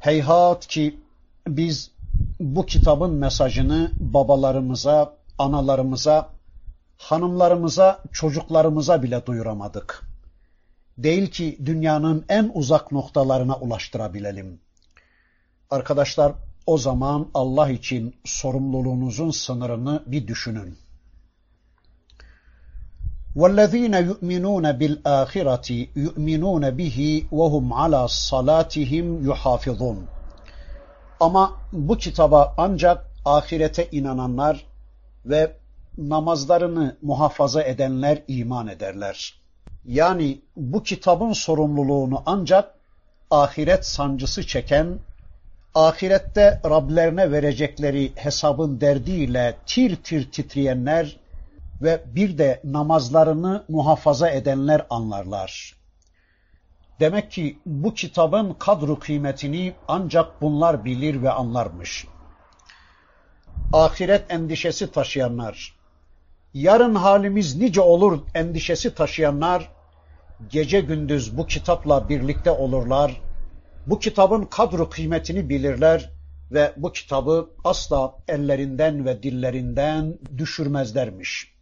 [0.00, 1.00] Heyhat ki
[1.48, 1.90] biz
[2.39, 6.29] bu kitabın mesajını babalarımıza, analarımıza,
[6.97, 10.03] hanımlarımıza, çocuklarımıza bile duyuramadık.
[10.97, 14.59] Değil ki dünyanın en uzak noktalarına ulaştırabilelim.
[15.69, 16.33] Arkadaşlar
[16.65, 20.77] o zaman Allah için sorumluluğunuzun sınırını bir düşünün.
[23.35, 25.67] وَالَّذ۪ينَ يُؤْمِنُونَ بِالْآخِرَةِ
[26.05, 26.97] يُؤْمِنُونَ بِهِ
[27.37, 29.97] وَهُمْ عَلَى صَلَاتِهِمْ يُحَافِظُونَ
[31.20, 34.66] ama bu kitaba ancak ahirete inananlar
[35.24, 35.56] ve
[35.98, 39.40] namazlarını muhafaza edenler iman ederler.
[39.84, 42.74] Yani bu kitabın sorumluluğunu ancak
[43.30, 44.98] ahiret sancısı çeken,
[45.74, 51.16] ahirette Rablerine verecekleri hesabın derdiyle tir tir titreyenler
[51.82, 55.77] ve bir de namazlarını muhafaza edenler anlarlar.
[57.00, 62.06] Demek ki bu kitabın kadru kıymetini ancak bunlar bilir ve anlarmış.
[63.72, 65.78] Ahiret endişesi taşıyanlar,
[66.54, 69.72] yarın halimiz nice olur endişesi taşıyanlar,
[70.50, 73.20] gece gündüz bu kitapla birlikte olurlar,
[73.86, 76.10] bu kitabın kadru kıymetini bilirler
[76.50, 81.54] ve bu kitabı asla ellerinden ve dillerinden düşürmezlermiş.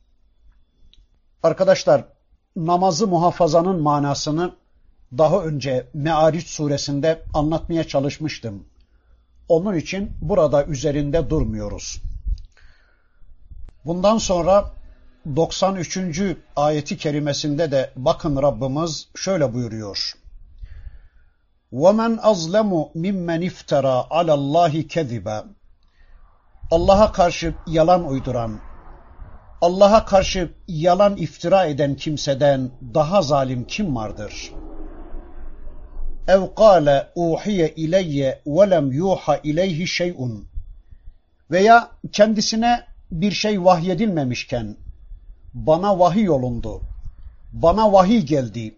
[1.42, 2.04] Arkadaşlar,
[2.56, 4.56] namazı muhafazanın manasını
[5.17, 8.65] daha önce Me'ariç suresinde anlatmaya çalışmıştım.
[9.47, 12.01] Onun için burada üzerinde durmuyoruz.
[13.85, 14.71] Bundan sonra
[15.35, 16.21] 93.
[16.55, 20.13] ayeti kerimesinde de bakın Rabbimiz şöyle buyuruyor.
[21.73, 25.43] وَمَنْ أَظْلَمُ مِمَّنْ اِفْتَرَى عَلَى اللّٰهِ كَذِبًا
[26.71, 28.59] Allah'a karşı yalan uyduran,
[29.61, 34.51] Allah'a karşı yalan iftira eden kimseden daha zalim kim vardır?
[36.29, 40.43] اَوْ قَالَ اُوحِيَ اِلَيَّ وَلَمْ يُوحَ اِلَيْهِ شَيْءٌ
[41.51, 44.77] Veya kendisine bir şey vahyedilmemişken
[45.53, 46.83] bana vahiy yolundu,
[47.53, 48.75] bana vahiy geldi,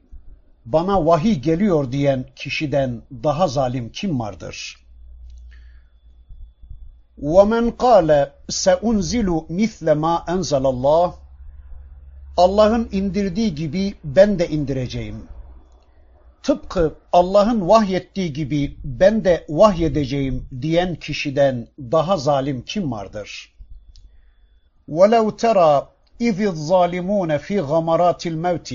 [0.65, 4.77] bana vahiy geliyor diyen kişiden daha zalim kim vardır?
[7.21, 11.13] وَمَنْ قَالَ سَاُنْزِلُ مِثْلَ مَا اَنْزَلَ اللّٰهِ
[12.37, 15.29] Allah'ın indirdiği gibi ben de indireceğim.
[16.43, 23.55] Tıpkı Allah'ın vahyettiği gibi ben de vahyedeceğim diyen kişiden daha zalim kim vardır?
[24.89, 25.85] وَلَوْ تَرَى
[26.21, 28.69] اِذِ الظَّالِمُونَ فِي غَمَرَاتِ الْمَوْتِ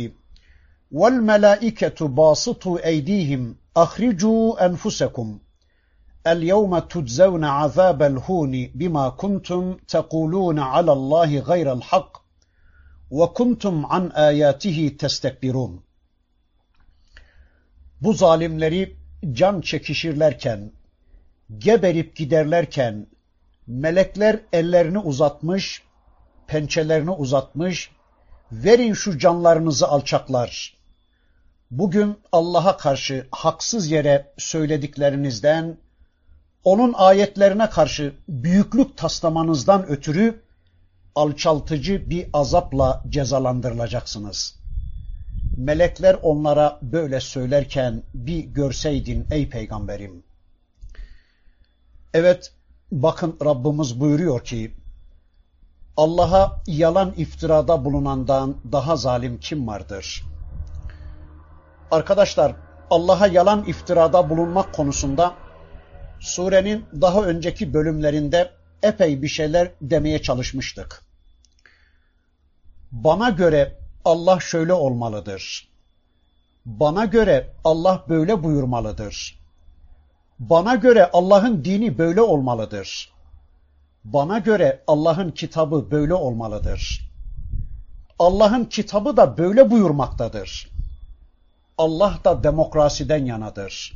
[0.92, 5.28] وَالْمَلَائِكَةُ بَاسِطُوا اَيْد۪يهِمْ اَخْرِجُوا أَنْفُسَكُمْ
[6.32, 12.12] الْيَوْمَ تُجْزَوْنَ عَذَابَ الْهُونِ بِمَا كُنْتُمْ تَقُولُونَ عَلَى اللّٰهِ غَيْرَ الْحَقِّ
[13.10, 15.80] وَكُنْتُمْ عَنْ آيَاتِهِ تَسْتَكْبِرُونَ
[18.03, 18.97] bu zalimleri
[19.31, 20.71] can çekişirlerken,
[21.57, 23.07] geberip giderlerken,
[23.67, 25.83] melekler ellerini uzatmış,
[26.47, 27.91] pençelerini uzatmış,
[28.51, 30.77] verin şu canlarınızı alçaklar.
[31.71, 35.77] Bugün Allah'a karşı haksız yere söylediklerinizden,
[36.63, 40.41] onun ayetlerine karşı büyüklük taslamanızdan ötürü
[41.15, 44.62] alçaltıcı bir azapla cezalandırılacaksınız.
[45.57, 50.23] Melekler onlara böyle söylerken bir görseydin ey peygamberim.
[52.13, 52.53] Evet,
[52.91, 54.71] bakın Rabbimiz buyuruyor ki,
[55.97, 60.23] Allah'a yalan iftirada bulunandan daha zalim kim vardır?
[61.91, 62.55] Arkadaşlar,
[62.89, 65.35] Allah'a yalan iftirada bulunmak konusunda
[66.19, 68.51] surenin daha önceki bölümlerinde
[68.83, 71.03] epey bir şeyler demeye çalışmıştık.
[72.91, 75.67] Bana göre Allah şöyle olmalıdır.
[76.65, 79.39] Bana göre Allah böyle buyurmalıdır.
[80.39, 83.13] Bana göre Allah'ın dini böyle olmalıdır.
[84.03, 87.09] Bana göre Allah'ın kitabı böyle olmalıdır.
[88.19, 90.69] Allah'ın kitabı da böyle buyurmaktadır.
[91.77, 93.93] Allah da demokrasiden yanadır.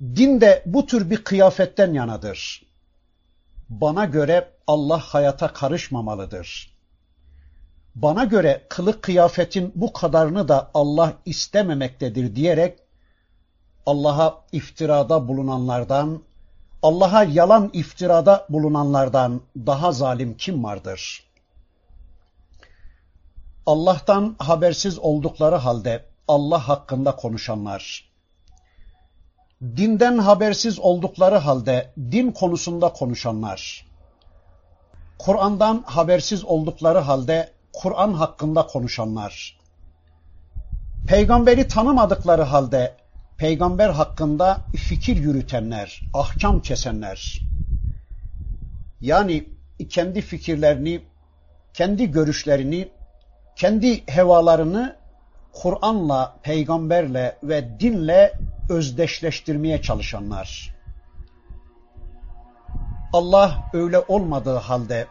[0.00, 2.62] Din de bu tür bir kıyafetten yanadır.
[3.68, 6.75] Bana göre Allah hayata karışmamalıdır.
[7.96, 12.78] Bana göre kılık kıyafetin bu kadarını da Allah istememektedir diyerek
[13.86, 16.22] Allah'a iftirada bulunanlardan,
[16.82, 21.24] Allah'a yalan iftirada bulunanlardan daha zalim kim vardır?
[23.66, 28.10] Allah'tan habersiz oldukları halde Allah hakkında konuşanlar,
[29.62, 33.86] dinden habersiz oldukları halde din konusunda konuşanlar,
[35.18, 39.58] Kur'an'dan habersiz oldukları halde Kur'an hakkında konuşanlar,
[41.08, 42.94] peygamberi tanımadıkları halde
[43.38, 47.40] peygamber hakkında fikir yürütenler, ahkam kesenler,
[49.00, 49.48] yani
[49.88, 51.00] kendi fikirlerini,
[51.74, 52.88] kendi görüşlerini,
[53.56, 54.96] kendi hevalarını
[55.52, 58.32] Kur'an'la, peygamberle ve dinle
[58.70, 60.76] özdeşleştirmeye çalışanlar.
[63.12, 65.06] Allah öyle olmadığı halde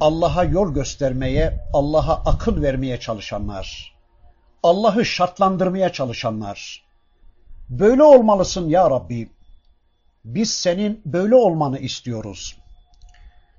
[0.00, 3.94] Allah'a yol göstermeye, Allah'a akıl vermeye çalışanlar.
[4.62, 6.84] Allah'ı şartlandırmaya çalışanlar.
[7.68, 9.28] Böyle olmalısın ya Rabbi.
[10.24, 12.56] Biz senin böyle olmanı istiyoruz.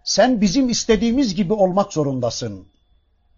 [0.04, 2.68] Sen bizim istediğimiz gibi olmak zorundasın.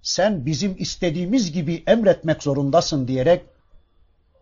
[0.01, 3.45] Sen bizim istediğimiz gibi emretmek zorundasın diyerek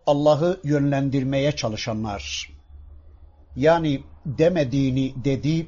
[0.05, 2.51] Allah'ı yönlendirmeye çalışanlar.
[3.55, 5.67] Yani demediğini dedi,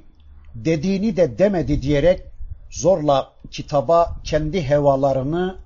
[0.56, 2.33] dediğini de demedi diyerek
[2.74, 5.58] zorla kitaba kendi hevalarını,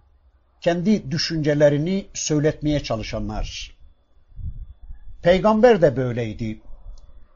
[0.61, 3.77] kendi düşüncelerini söyletmeye çalışanlar.
[5.21, 6.61] Peygamber de böyleydi.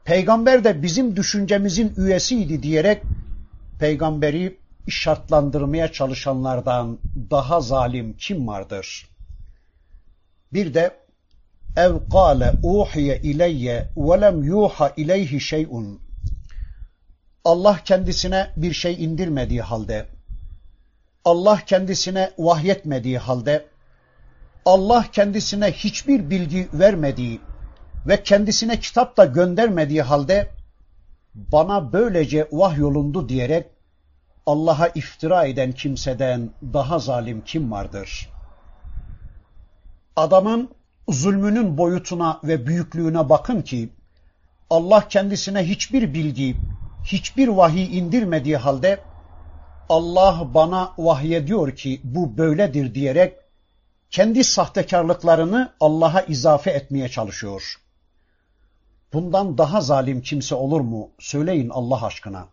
[0.04, 3.02] Peygamber de bizim düşüncemizin üyesiydi diyerek
[3.78, 4.58] peygamberi
[4.88, 6.98] şartlandırmaya çalışanlardan
[7.30, 9.08] daha zalim kim vardır?
[10.52, 10.96] Bir de
[11.76, 16.01] ev kâle uhiye ileyye ve lem yuha ileyhi şey'un
[17.44, 20.06] Allah kendisine bir şey indirmediği halde
[21.24, 23.66] Allah kendisine vahyetmediği halde
[24.64, 27.40] Allah kendisine hiçbir bilgi vermediği
[28.06, 30.50] ve kendisine kitap da göndermediği halde
[31.34, 33.66] bana böylece vahyolundu diyerek
[34.46, 38.28] Allah'a iftira eden kimseden daha zalim kim vardır?
[40.16, 40.70] Adamın
[41.08, 43.88] zulmünün boyutuna ve büyüklüğüne bakın ki
[44.70, 46.56] Allah kendisine hiçbir bilgi,
[47.04, 49.00] hiçbir vahiy indirmediği halde
[49.88, 53.36] Allah bana vahyediyor ki bu böyledir diyerek
[54.10, 57.76] kendi sahtekarlıklarını Allah'a izafe etmeye çalışıyor.
[59.12, 61.10] Bundan daha zalim kimse olur mu?
[61.18, 62.48] Söyleyin Allah aşkına.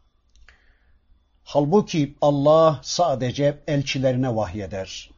[1.43, 5.09] Halbuki Allah sadece elçilerine vahyeder.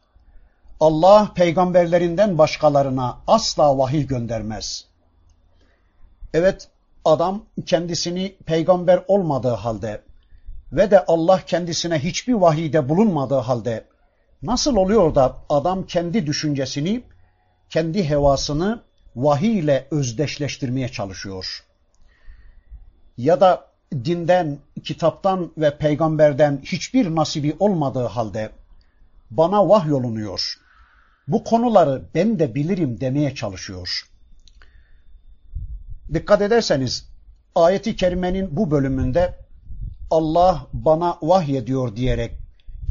[0.80, 4.86] Allah peygamberlerinden başkalarına asla vahiy göndermez.
[6.34, 6.68] Evet,
[7.04, 10.02] adam kendisini peygamber olmadığı halde
[10.72, 13.84] ve de Allah kendisine hiçbir vahiyde bulunmadığı halde
[14.42, 17.02] nasıl oluyor da adam kendi düşüncesini,
[17.70, 18.82] kendi hevasını
[19.16, 21.64] vahiy ile özdeşleştirmeye çalışıyor?
[23.16, 28.50] Ya da dinden, kitaptan ve peygamberden hiçbir nasibi olmadığı halde
[29.30, 30.54] bana vahyolunuyor.
[31.28, 34.11] Bu konuları ben de bilirim demeye çalışıyor.
[36.13, 37.09] Dikkat ederseniz
[37.55, 39.35] ayeti kerimenin bu bölümünde
[40.11, 42.31] Allah bana vahyediyor diyerek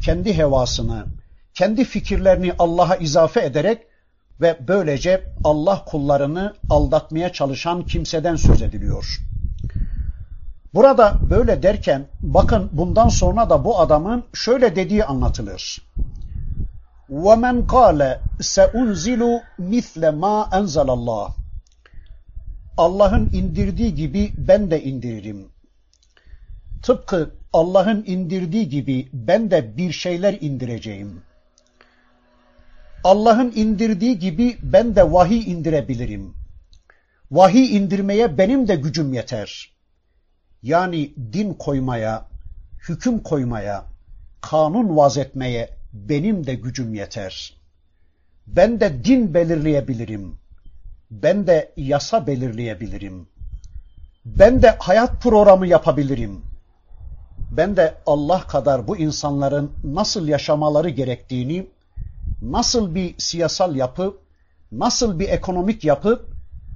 [0.03, 1.05] kendi hevasını,
[1.53, 3.81] kendi fikirlerini Allah'a izafe ederek
[4.41, 9.19] ve böylece Allah kullarını aldatmaya çalışan kimseden söz ediliyor.
[10.73, 15.87] Burada böyle derken bakın bundan sonra da bu adamın şöyle dediği anlatılır.
[17.09, 21.40] وَمَنْ قَالَ سَاُنْزِلُ مِثْلَ مَا أَنْزَلَ اللّٰهِ
[22.82, 25.48] Allah'ın indirdiği gibi ben de indiririm.
[26.82, 31.22] Tıpkı Allah'ın indirdiği gibi ben de bir şeyler indireceğim.
[33.04, 36.34] Allah'ın indirdiği gibi ben de vahiy indirebilirim.
[37.30, 39.72] Vahiy indirmeye benim de gücüm yeter.
[40.62, 42.26] Yani din koymaya,
[42.88, 43.84] hüküm koymaya,
[44.40, 47.56] kanun vazetmeye benim de gücüm yeter.
[48.46, 50.41] Ben de din belirleyebilirim.
[51.12, 53.26] Ben de yasa belirleyebilirim.
[54.24, 56.42] Ben de hayat programı yapabilirim.
[57.50, 61.66] Ben de Allah kadar bu insanların nasıl yaşamaları gerektiğini,
[62.42, 64.16] nasıl bir siyasal yapı,
[64.72, 66.22] nasıl bir ekonomik yapı,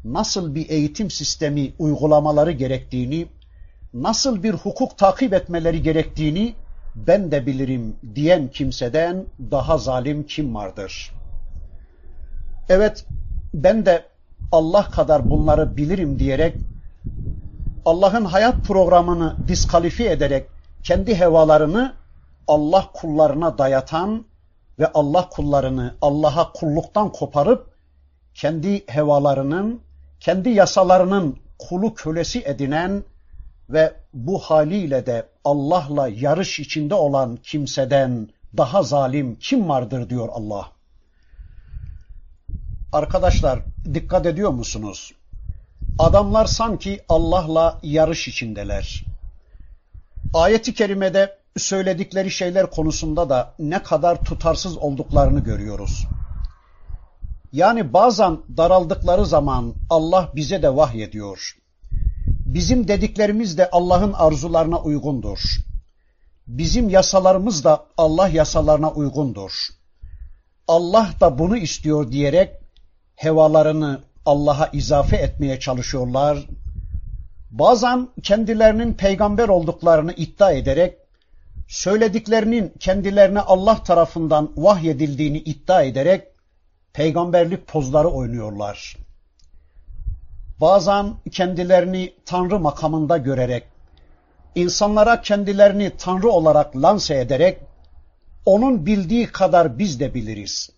[0.05, 3.27] nasıl bir eğitim sistemi uygulamaları gerektiğini,
[3.95, 6.55] nasıl bir hukuk takip etmeleri gerektiğini
[6.95, 11.13] ben de bilirim diyen kimseden daha zalim kim vardır?
[12.69, 13.07] Evet
[13.55, 14.05] ben de
[14.53, 16.57] Allah kadar bunları bilirim diyerek
[17.85, 20.49] Allah'ın hayat programını diskalifiye ederek
[20.83, 21.95] kendi hevalarını
[22.49, 24.25] Allah kullarına dayatan
[24.79, 27.71] ve Allah kullarını Allah'a kulluktan koparıp
[28.35, 29.81] kendi hevalarının,
[30.21, 33.05] kendi yasalarının kulu kölesi edinen
[33.71, 40.76] ve bu haliyle de Allah'la yarış içinde olan kimseden daha zalim kim vardır diyor Allah.
[42.97, 43.59] Arkadaşlar
[43.95, 45.13] dikkat ediyor musunuz?
[45.99, 49.05] Adamlar sanki Allah'la yarış içindeler.
[50.35, 56.07] Ayeti kerimede söyledikleri şeyler konusunda da ne kadar tutarsız olduklarını görüyoruz.
[57.53, 61.57] Yani bazen daraldıkları zaman Allah bize de vahyediyor.
[62.47, 65.41] Bizim dediklerimiz de Allah'ın arzularına uygundur.
[66.47, 69.53] Bizim yasalarımız da Allah yasalarına uygundur.
[70.69, 72.66] Allah da bunu istiyor diyerek
[73.17, 76.39] hevalarını Allah'a izafe etmeye çalışıyorlar.
[77.51, 80.99] Bazen kendilerinin peygamber olduklarını iddia ederek
[81.69, 86.27] söylediklerinin kendilerine Allah tarafından vahyedildiğini iddia ederek
[86.93, 88.97] peygamberlik pozları oynuyorlar.
[90.61, 93.65] Bazen kendilerini Tanrı makamında görerek,
[94.55, 97.59] insanlara kendilerini Tanrı olarak lanse ederek,
[98.47, 100.71] onun bildiği kadar biz de biliriz.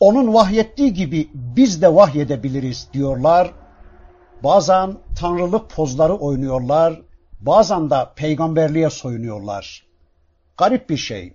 [0.00, 3.50] Onun vahyettiği gibi biz de vahyedebiliriz diyorlar.
[4.44, 7.02] Bazen tanrılık pozları oynuyorlar,
[7.40, 9.86] bazen de peygamberliğe soyunuyorlar.
[10.56, 11.34] Garip bir şey.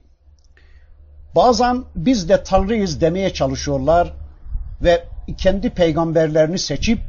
[1.36, 4.14] Bazen biz de tanrıyız demeye çalışıyorlar
[4.82, 5.04] ve
[5.38, 7.00] kendi peygamberlerini seçip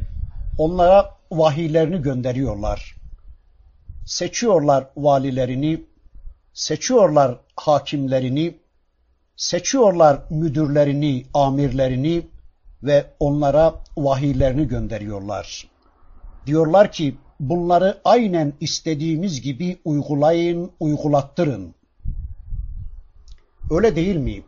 [0.59, 2.97] onlara vahiylerini gönderiyorlar.
[4.07, 5.85] Seçiyorlar valilerini,
[6.55, 8.59] seçiyorlar hakimlerini,
[9.37, 12.27] seçiyorlar müdürlerini, amirlerini
[12.83, 15.69] ve onlara vahiylerini gönderiyorlar.
[16.47, 21.75] Diyorlar ki bunları aynen istediğimiz gibi uygulayın, uygulattırın.
[23.71, 24.43] Öyle değil mi?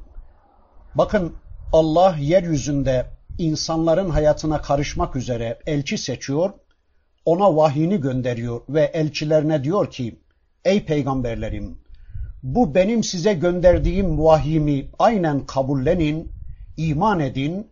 [0.95, 1.33] Bakın
[1.73, 3.07] Allah yeryüzünde
[3.39, 6.51] insanların hayatına karışmak üzere elçi seçiyor,
[7.25, 10.19] ona vahyini gönderiyor ve elçilerine diyor ki,
[10.65, 11.79] ey peygamberlerim,
[12.43, 16.33] bu benim size gönderdiğim vahyimi aynen kabullenin,
[16.77, 17.67] iman edin,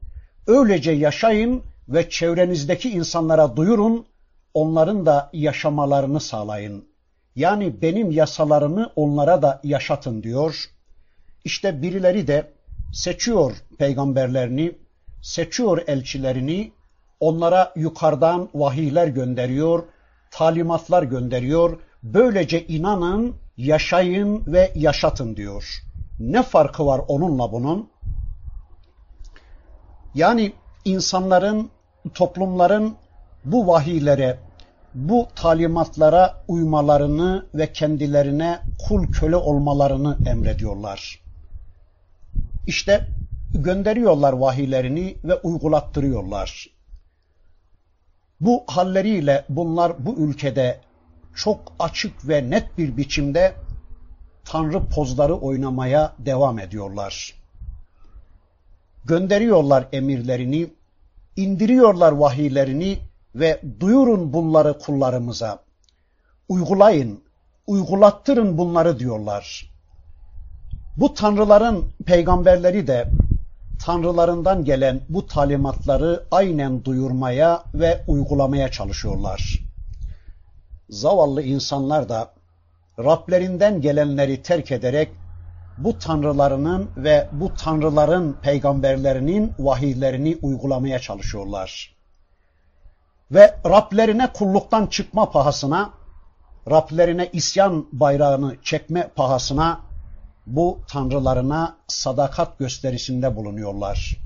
[0.47, 4.07] öylece yaşayın ve çevrenizdeki insanlara duyurun,
[4.55, 6.85] onların da yaşamalarını sağlayın.
[7.37, 10.65] Yani benim yasalarımı onlara da yaşatın diyor.
[11.45, 12.53] İşte birileri de
[12.93, 14.73] seçiyor peygamberlerini,
[15.23, 16.73] seçiyor elçilerini,
[17.21, 19.83] onlara yukarıdan vahiyler gönderiyor,
[20.31, 21.79] talimatlar gönderiyor.
[22.03, 25.83] Böylece inanın, yaşayın ve yaşatın diyor.
[26.21, 27.91] Ne farkı var onunla bunun?
[30.15, 30.53] Yani
[30.85, 31.71] insanların,
[32.15, 32.97] toplumların
[33.45, 34.39] bu vahiylere,
[34.95, 41.21] bu talimatlara uymalarını ve kendilerine kul köle olmalarını emrediyorlar.
[42.67, 43.09] İşte
[43.55, 46.67] gönderiyorlar vahiylerini ve uygulattırıyorlar.
[48.41, 50.81] Bu halleriyle bunlar bu ülkede
[51.37, 53.55] çok açık ve net bir biçimde
[54.45, 57.35] tanrı pozları oynamaya devam ediyorlar.
[59.05, 60.67] Gönderiyorlar emirlerini,
[61.37, 62.99] indiriyorlar vahiylerini
[63.35, 65.63] ve duyurun bunları kullarımıza.
[66.49, 67.21] Uygulayın,
[67.67, 69.71] uygulattırın bunları diyorlar.
[70.97, 73.09] Bu tanrıların peygamberleri de
[73.85, 79.66] tanrılarından gelen bu talimatları aynen duyurmaya ve uygulamaya çalışıyorlar.
[80.91, 82.33] Zavallı insanlar da
[82.99, 85.11] Rablerinden gelenleri terk ederek
[85.79, 91.97] bu tanrılarının ve bu tanrıların peygamberlerinin vahiylerini uygulamaya çalışıyorlar.
[93.31, 95.91] Ve Rablerine kulluktan çıkma pahasına,
[96.71, 99.81] Rablerine isyan bayrağını çekme pahasına
[100.47, 104.17] bu tanrılarına sadakat gösterisinde bulunuyorlar.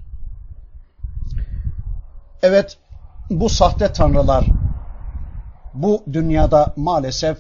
[2.42, 2.78] Evet,
[3.30, 4.44] bu sahte tanrılar
[5.74, 7.38] bu dünyada maalesef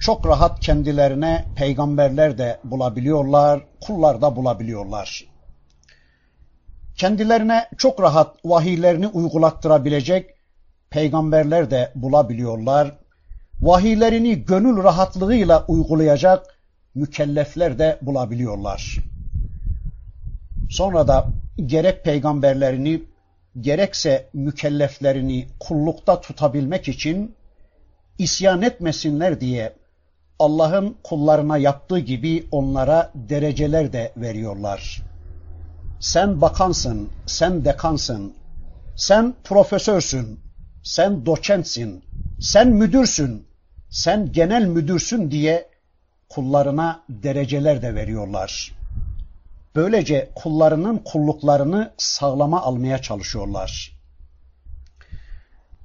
[0.00, 5.24] çok rahat kendilerine peygamberler de bulabiliyorlar, kullar da bulabiliyorlar.
[6.96, 10.30] Kendilerine çok rahat vahiylerini uygulattırabilecek
[10.90, 12.98] peygamberler de bulabiliyorlar.
[13.60, 16.58] Vahiylerini gönül rahatlığıyla uygulayacak
[16.94, 18.96] mükellefler de bulabiliyorlar.
[20.70, 21.26] Sonra da
[21.66, 23.02] gerek peygamberlerini
[23.60, 27.34] gerekse mükelleflerini kullukta tutabilmek için
[28.18, 29.72] isyan etmesinler diye
[30.38, 35.02] Allah'ın kullarına yaptığı gibi onlara dereceler de veriyorlar.
[36.00, 38.34] sen bakansın, sen dekansın,
[38.96, 40.40] sen profesörsün,
[40.82, 42.04] sen doçentsin,
[42.40, 43.46] sen müdürsün,
[43.90, 45.68] sen genel müdürsün diye
[46.28, 48.72] kullarına dereceler de veriyorlar.
[49.76, 53.92] Böylece kullarının kulluklarını sağlama almaya çalışıyorlar.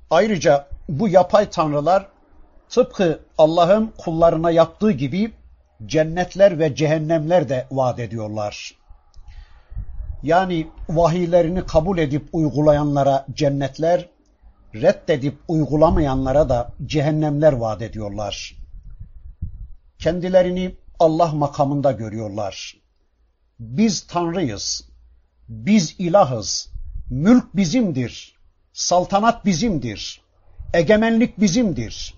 [0.09, 2.07] Ayrıca bu yapay tanrılar
[2.69, 5.33] tıpkı Allah'ın kullarına yaptığı gibi
[5.85, 8.75] cennetler ve cehennemler de vaat ediyorlar.
[10.23, 14.09] Yani vahiylerini kabul edip uygulayanlara cennetler,
[14.75, 18.55] reddedip uygulamayanlara da cehennemler vaat ediyorlar.
[19.99, 22.77] Kendilerini Allah makamında görüyorlar.
[23.59, 24.89] Biz Tanrıyız,
[25.49, 26.69] biz ilahız,
[27.09, 28.35] mülk bizimdir,
[28.73, 30.21] saltanat bizimdir,
[30.73, 32.16] egemenlik bizimdir,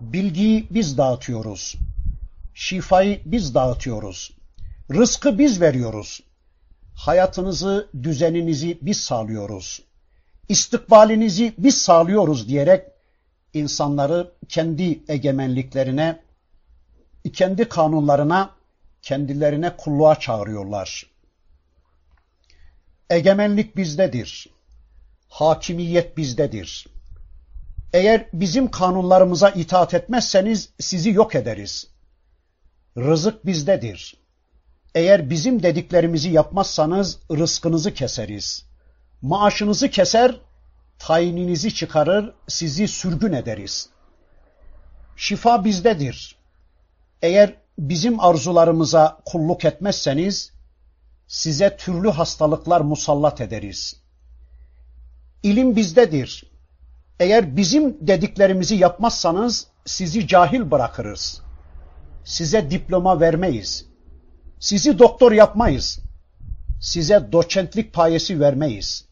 [0.00, 1.74] bilgiyi biz dağıtıyoruz,
[2.54, 4.36] şifayı biz dağıtıyoruz,
[4.90, 6.20] rızkı biz veriyoruz,
[6.94, 9.82] hayatınızı, düzeninizi biz sağlıyoruz,
[10.48, 12.84] istikbalinizi biz sağlıyoruz diyerek
[13.54, 16.22] insanları kendi egemenliklerine,
[17.32, 18.50] kendi kanunlarına,
[19.02, 21.06] kendilerine kulluğa çağırıyorlar.
[23.10, 24.48] Egemenlik bizdedir.
[25.28, 26.86] Hakimiyet bizdedir.
[27.96, 31.86] Eğer bizim kanunlarımıza itaat etmezseniz sizi yok ederiz.
[32.96, 34.16] Rızık bizdedir.
[34.94, 38.66] Eğer bizim dediklerimizi yapmazsanız rızkınızı keseriz.
[39.22, 40.40] Maaşınızı keser,
[40.98, 43.88] tayininizi çıkarır, sizi sürgün ederiz.
[45.16, 46.36] Şifa bizdedir.
[47.22, 50.52] Eğer bizim arzularımıza kulluk etmezseniz
[51.26, 53.96] size türlü hastalıklar musallat ederiz.
[55.42, 56.55] İlim bizdedir.
[57.20, 61.42] Eğer bizim dediklerimizi yapmazsanız sizi cahil bırakırız.
[62.24, 63.86] Size diploma vermeyiz.
[64.60, 65.98] Sizi doktor yapmayız.
[66.80, 69.04] Size doçentlik payesi vermeyiz.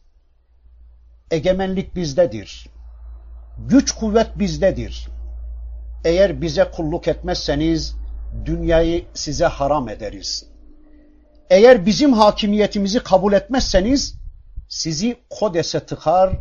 [1.31, 2.67] Egemenlik bizdedir.
[3.69, 5.09] Güç kuvvet bizdedir.
[6.05, 7.97] Eğer bize kulluk etmezseniz
[8.45, 10.47] dünyayı size haram ederiz.
[11.51, 14.15] Eğer bizim hakimiyetimizi kabul etmezseniz
[14.69, 16.39] sizi kodese tıkar,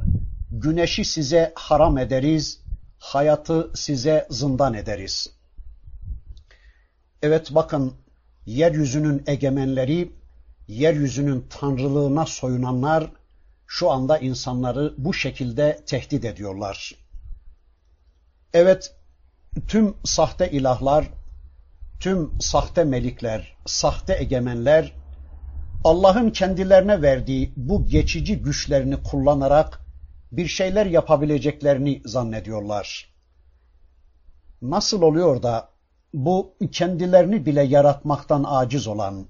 [0.53, 2.59] güneşi size haram ederiz,
[2.99, 5.29] hayatı size zindan ederiz.
[7.21, 7.93] Evet bakın
[8.45, 10.11] yeryüzünün egemenleri,
[10.67, 13.11] yeryüzünün tanrılığına soyunanlar
[13.67, 16.95] şu anda insanları bu şekilde tehdit ediyorlar.
[18.53, 18.95] Evet,
[19.67, 21.09] tüm sahte ilahlar,
[21.99, 24.93] tüm sahte melikler, sahte egemenler
[25.83, 29.82] Allah'ın kendilerine verdiği bu geçici güçlerini kullanarak
[30.37, 33.13] bir şeyler yapabileceklerini zannediyorlar.
[34.61, 35.69] Nasıl oluyor da
[36.13, 39.25] bu kendilerini bile yaratmaktan aciz olan,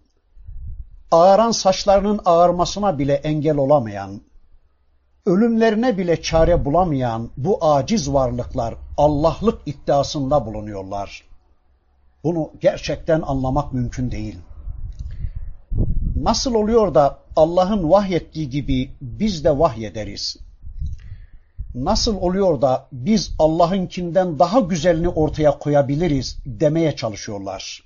[1.12, 4.22] ağaran saçlarının ağarmasına bile engel olamayan,
[5.26, 11.24] ölümlerine bile çare bulamayan bu aciz varlıklar Allah'lık iddiasında bulunuyorlar.
[12.24, 14.38] Bunu gerçekten anlamak mümkün değil.
[16.16, 20.38] Nasıl oluyor da Allah'ın vahyettiği gibi biz de vahyederiz?
[21.76, 27.84] Nasıl oluyor da biz Allah'ınkinden daha güzelini ortaya koyabiliriz demeye çalışıyorlar.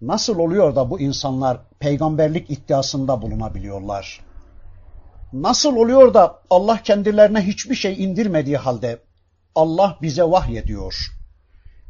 [0.00, 4.20] Nasıl oluyor da bu insanlar peygamberlik iddiasında bulunabiliyorlar?
[5.32, 8.98] Nasıl oluyor da Allah kendilerine hiçbir şey indirmediği halde
[9.54, 10.94] Allah bize vahyediyor?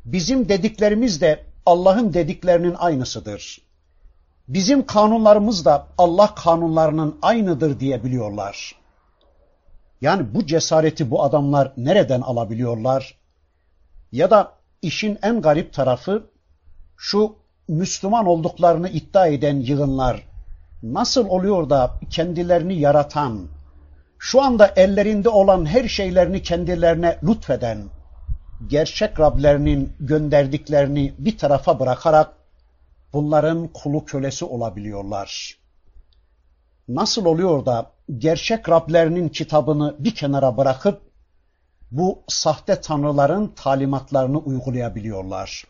[0.04, 3.60] Bizim dediklerimiz de Allah'ın dediklerinin aynısıdır.
[4.48, 8.74] Bizim kanunlarımız da Allah kanunlarının aynıdır diye biliyorlar.
[10.00, 13.14] Yani bu cesareti bu adamlar nereden alabiliyorlar?
[14.12, 16.30] Ya da işin en garip tarafı
[16.96, 17.36] şu
[17.68, 20.22] Müslüman olduklarını iddia eden yığınlar
[20.82, 23.48] nasıl oluyor da kendilerini yaratan,
[24.18, 27.84] şu anda ellerinde olan her şeylerini kendilerine lütfeden,
[28.66, 32.32] gerçek Rablerinin gönderdiklerini bir tarafa bırakarak
[33.12, 35.58] bunların kulu kölesi olabiliyorlar.
[36.88, 41.00] Nasıl oluyor da gerçek Rablerinin kitabını bir kenara bırakıp
[41.90, 45.64] bu sahte tanrıların talimatlarını uygulayabiliyorlar?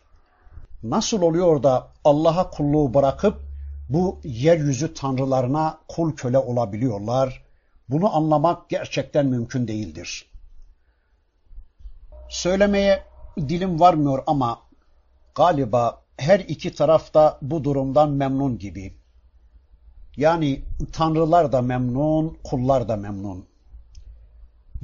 [0.83, 3.41] Nasıl oluyor da Allah'a kulluğu bırakıp
[3.89, 7.43] bu yeryüzü tanrılarına kul köle olabiliyorlar?
[7.89, 10.31] Bunu anlamak gerçekten mümkün değildir.
[12.29, 13.03] Söylemeye
[13.37, 14.59] dilim varmıyor ama
[15.35, 18.97] galiba her iki taraf da bu durumdan memnun gibi.
[20.17, 20.61] Yani
[20.91, 23.45] tanrılar da memnun, kullar da memnun.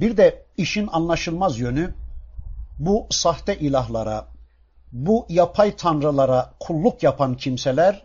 [0.00, 1.94] Bir de işin anlaşılmaz yönü
[2.78, 4.28] bu sahte ilahlara,
[4.92, 8.02] bu yapay tanrılara kulluk yapan kimseler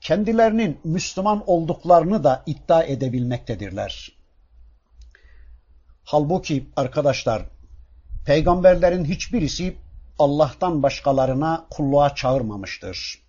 [0.00, 4.12] kendilerinin Müslüman olduklarını da iddia edebilmektedirler.
[6.04, 7.42] Halbuki arkadaşlar,
[8.26, 9.76] peygamberlerin hiçbirisi
[10.18, 13.21] Allah'tan başkalarına kulluğa çağırmamıştır.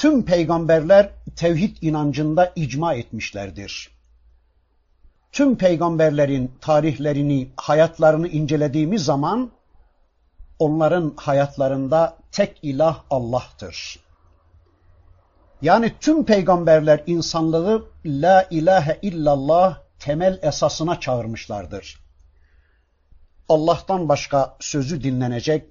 [0.00, 3.90] Tüm peygamberler tevhid inancında icma etmişlerdir.
[5.32, 9.50] Tüm peygamberlerin tarihlerini, hayatlarını incelediğimiz zaman
[10.58, 14.00] onların hayatlarında tek ilah Allah'tır.
[15.62, 22.00] Yani tüm peygamberler insanlığı la ilahe illallah temel esasına çağırmışlardır.
[23.48, 25.66] Allah'tan başka sözü dinlenecek,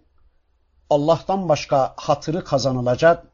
[0.89, 3.28] Allah'tan başka hatırı kazanılacak,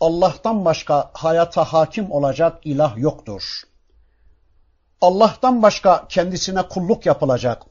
[0.00, 3.62] Allah'tan başka hayata hakim olacak ilah yoktur.
[5.00, 7.62] Allah'tan başka kendisine kulluk yapılacak,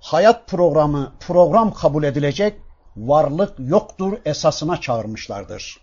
[0.00, 2.60] hayat programı program kabul edilecek
[2.96, 5.80] varlık yoktur esasına çağırmışlardır.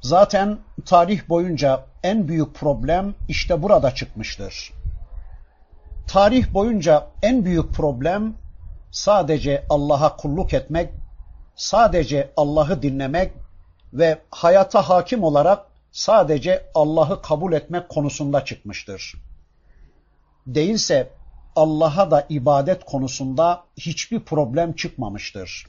[0.00, 4.72] Zaten tarih boyunca en büyük problem işte burada çıkmıştır.
[6.08, 8.34] Tarih boyunca en büyük problem
[8.90, 10.92] sadece Allah'a kulluk etmek,
[11.56, 13.41] sadece Allah'ı dinlemek
[13.92, 19.14] ve hayata hakim olarak sadece Allah'ı kabul etmek konusunda çıkmıştır.
[20.46, 21.10] Değilse
[21.56, 25.66] Allah'a da ibadet konusunda hiçbir problem çıkmamıştır.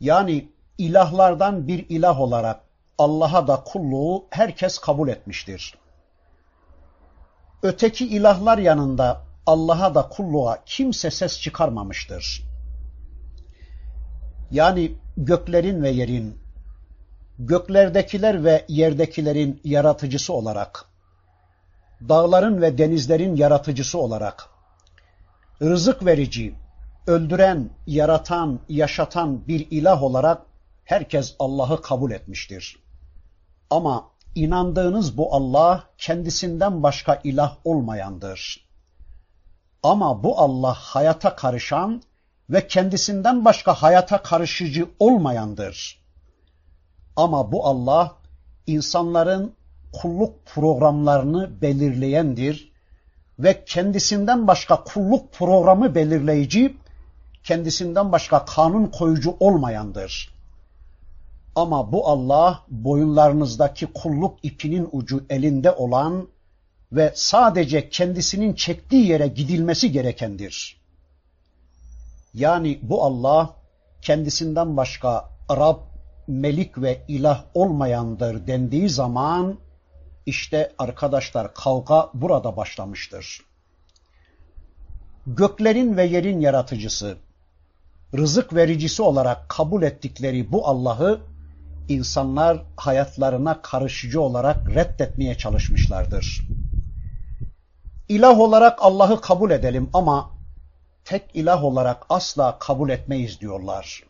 [0.00, 0.48] Yani
[0.78, 2.60] ilahlardan bir ilah olarak
[2.98, 5.74] Allah'a da kulluğu herkes kabul etmiştir.
[7.62, 12.48] Öteki ilahlar yanında Allah'a da kulluğa kimse ses çıkarmamıştır.
[14.50, 16.38] Yani göklerin ve yerin,
[17.38, 20.84] göklerdekiler ve yerdekilerin yaratıcısı olarak,
[22.08, 24.48] dağların ve denizlerin yaratıcısı olarak,
[25.62, 26.54] rızık verici,
[27.06, 30.42] öldüren, yaratan, yaşatan bir ilah olarak
[30.84, 32.78] herkes Allah'ı kabul etmiştir.
[33.70, 38.68] Ama inandığınız bu Allah kendisinden başka ilah olmayandır.
[39.82, 42.02] Ama bu Allah hayata karışan
[42.50, 46.07] ve kendisinden başka hayata karışıcı olmayandır.
[47.18, 48.16] Ama bu Allah
[48.66, 49.54] insanların
[49.92, 52.72] kulluk programlarını belirleyendir
[53.38, 56.76] ve kendisinden başka kulluk programı belirleyici,
[57.44, 60.34] kendisinden başka kanun koyucu olmayandır.
[61.54, 66.28] Ama bu Allah boyunlarınızdaki kulluk ipinin ucu elinde olan
[66.92, 70.80] ve sadece kendisinin çektiği yere gidilmesi gerekendir.
[72.34, 73.54] Yani bu Allah
[74.02, 75.87] kendisinden başka Rab,
[76.28, 79.58] Melik ve ilah olmayandır dendiği zaman
[80.26, 83.40] işte arkadaşlar kavga burada başlamıştır.
[85.26, 87.16] Göklerin ve yerin yaratıcısı,
[88.16, 91.20] rızık vericisi olarak kabul ettikleri bu Allah'ı
[91.88, 96.48] insanlar hayatlarına karışıcı olarak reddetmeye çalışmışlardır.
[98.08, 100.30] İlah olarak Allah'ı kabul edelim ama
[101.04, 104.07] tek ilah olarak asla kabul etmeyiz diyorlar.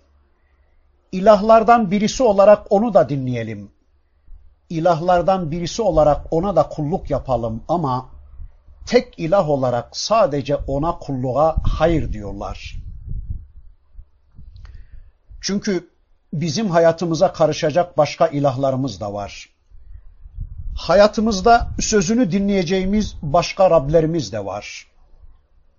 [1.12, 3.70] İlahlardan birisi olarak onu da dinleyelim.
[4.70, 8.08] İlahlardan birisi olarak ona da kulluk yapalım ama
[8.86, 12.76] tek ilah olarak sadece ona kulluğa hayır diyorlar.
[15.40, 15.88] Çünkü
[16.32, 19.48] bizim hayatımıza karışacak başka ilahlarımız da var.
[20.76, 24.86] Hayatımızda sözünü dinleyeceğimiz başka Rablerimiz de var.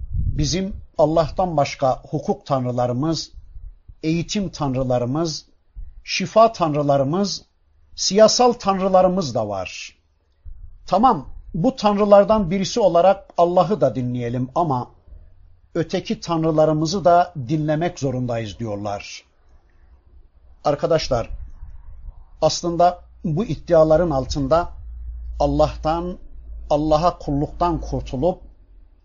[0.09, 3.31] Bizim Allah'tan başka hukuk tanrılarımız,
[4.03, 5.45] eğitim tanrılarımız,
[6.03, 7.45] şifa tanrılarımız,
[7.95, 9.97] siyasal tanrılarımız da var.
[10.87, 14.91] Tamam, bu tanrılardan birisi olarak Allah'ı da dinleyelim ama
[15.75, 19.23] öteki tanrılarımızı da dinlemek zorundayız diyorlar.
[20.63, 21.29] Arkadaşlar,
[22.41, 24.69] aslında bu iddiaların altında
[25.39, 26.17] Allah'tan,
[26.69, 28.41] Allah'a kulluktan kurtulup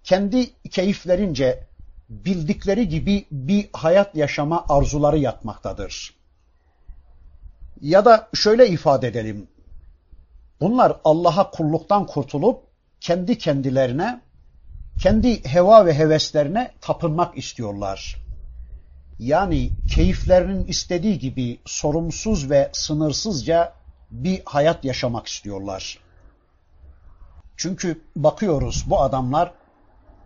[0.05, 1.67] kendi keyiflerince
[2.09, 6.15] bildikleri gibi bir hayat yaşama arzuları yatmaktadır.
[7.81, 9.49] Ya da şöyle ifade edelim.
[10.61, 12.63] Bunlar Allah'a kulluktan kurtulup
[13.01, 14.21] kendi kendilerine,
[15.03, 18.17] kendi heva ve heveslerine tapınmak istiyorlar.
[19.19, 23.73] Yani keyiflerinin istediği gibi sorumsuz ve sınırsızca
[24.11, 25.99] bir hayat yaşamak istiyorlar.
[27.57, 29.53] Çünkü bakıyoruz bu adamlar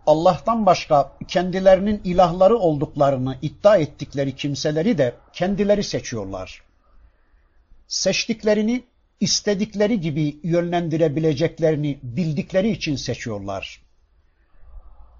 [0.09, 6.61] Allah'tan başka kendilerinin ilahları olduklarını iddia ettikleri kimseleri de kendileri seçiyorlar.
[7.87, 8.83] Seçtiklerini
[9.19, 13.81] istedikleri gibi yönlendirebileceklerini bildikleri için seçiyorlar.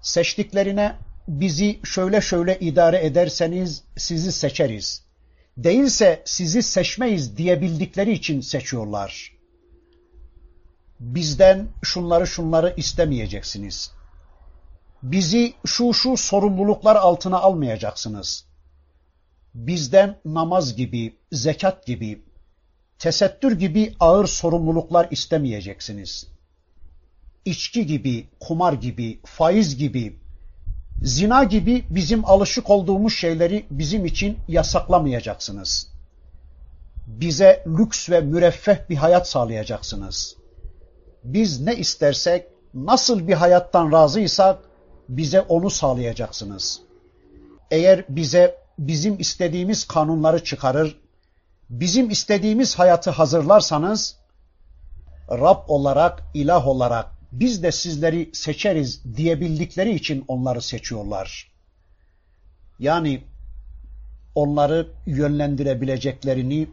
[0.02, 0.96] Seçtiklerine
[1.28, 5.02] bizi şöyle şöyle idare ederseniz sizi seçeriz
[5.56, 9.32] Değilse sizi seçmeyiz diyebildikleri için seçiyorlar.
[11.00, 13.99] Bizden şunları şunları istemeyeceksiniz.
[15.02, 18.44] Bizi şu şu sorumluluklar altına almayacaksınız.
[19.54, 22.22] Bizden namaz gibi, zekat gibi,
[22.98, 26.26] tesettür gibi ağır sorumluluklar istemeyeceksiniz.
[27.44, 30.20] İçki gibi, kumar gibi, faiz gibi,
[31.02, 35.88] zina gibi bizim alışık olduğumuz şeyleri bizim için yasaklamayacaksınız.
[37.06, 40.36] Bize lüks ve müreffeh bir hayat sağlayacaksınız.
[41.24, 44.69] Biz ne istersek, nasıl bir hayattan razıysak
[45.10, 46.80] bize onu sağlayacaksınız.
[47.70, 51.00] Eğer bize bizim istediğimiz kanunları çıkarır,
[51.70, 54.16] bizim istediğimiz hayatı hazırlarsanız,
[55.30, 61.52] Rab olarak, ilah olarak biz de sizleri seçeriz diyebildikleri için onları seçiyorlar.
[62.78, 63.22] Yani
[64.34, 66.68] onları yönlendirebileceklerini,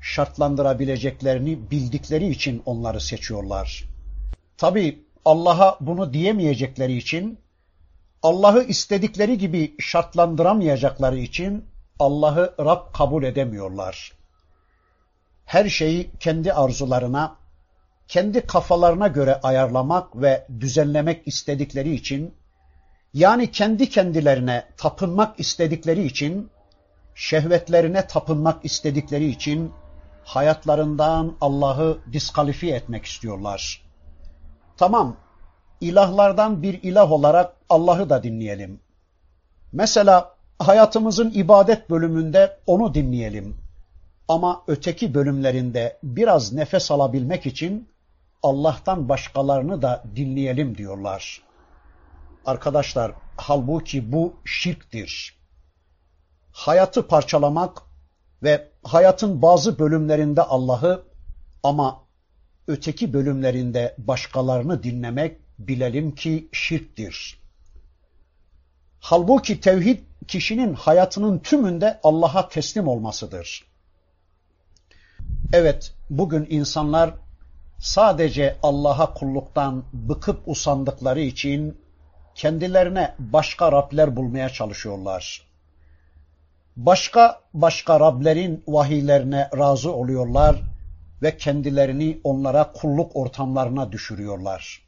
[0.00, 3.84] şartlandırabileceklerini bildikleri için onları seçiyorlar.
[4.56, 7.38] Tabi Allah'a bunu diyemeyecekleri için,
[8.24, 11.64] Allah'ı istedikleri gibi şartlandıramayacakları için
[11.98, 14.12] Allah'ı Rab kabul edemiyorlar.
[15.44, 17.36] Her şeyi kendi arzularına,
[18.08, 22.34] kendi kafalarına göre ayarlamak ve düzenlemek istedikleri için,
[23.14, 26.50] yani kendi kendilerine tapınmak istedikleri için,
[27.14, 29.72] şehvetlerine tapınmak istedikleri için,
[30.24, 33.82] hayatlarından Allah'ı diskalifiye etmek istiyorlar.
[34.76, 35.16] Tamam,
[35.84, 38.80] ilahlardan bir ilah olarak Allah'ı da dinleyelim.
[39.72, 43.56] Mesela hayatımızın ibadet bölümünde onu dinleyelim.
[44.28, 47.88] Ama öteki bölümlerinde biraz nefes alabilmek için
[48.42, 51.42] Allah'tan başkalarını da dinleyelim diyorlar.
[52.46, 55.36] Arkadaşlar halbuki bu şirktir.
[56.52, 57.82] Hayatı parçalamak
[58.42, 61.02] ve hayatın bazı bölümlerinde Allah'ı
[61.62, 62.00] ama
[62.68, 67.38] öteki bölümlerinde başkalarını dinlemek bilelim ki şirktir.
[69.00, 69.98] Halbuki tevhid
[70.28, 73.64] kişinin hayatının tümünde Allah'a teslim olmasıdır.
[75.52, 77.10] Evet, bugün insanlar
[77.78, 81.78] sadece Allah'a kulluktan bıkıp usandıkları için
[82.34, 85.46] kendilerine başka Rabler bulmaya çalışıyorlar.
[86.76, 90.56] Başka başka Rablerin vahiylerine razı oluyorlar
[91.22, 94.83] ve kendilerini onlara kulluk ortamlarına düşürüyorlar.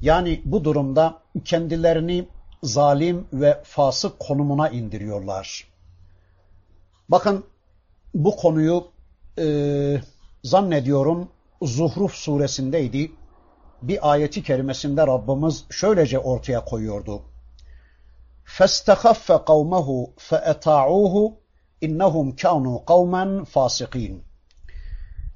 [0.00, 2.28] Yani bu durumda kendilerini
[2.62, 5.68] zalim ve fasık konumuna indiriyorlar.
[7.08, 7.44] Bakın
[8.14, 8.88] bu konuyu
[9.38, 9.46] e,
[10.44, 11.28] zannediyorum
[11.62, 13.12] Zuhruf suresindeydi.
[13.82, 17.22] Bir ayeti kerimesinde Rabbimiz şöylece ortaya koyuyordu.
[18.46, 21.34] فَاسْتَخَفَّ قَوْمَهُ فَاَتَاعُوهُ
[21.82, 24.18] اِنَّهُمْ كَانُوا قَوْمًا فَاسِقِينَ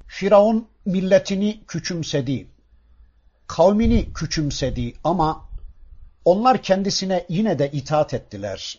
[0.07, 2.47] Firavun milletini küçümsedi,
[3.52, 5.48] kavmini küçümsedi ama
[6.24, 8.78] onlar kendisine yine de itaat ettiler.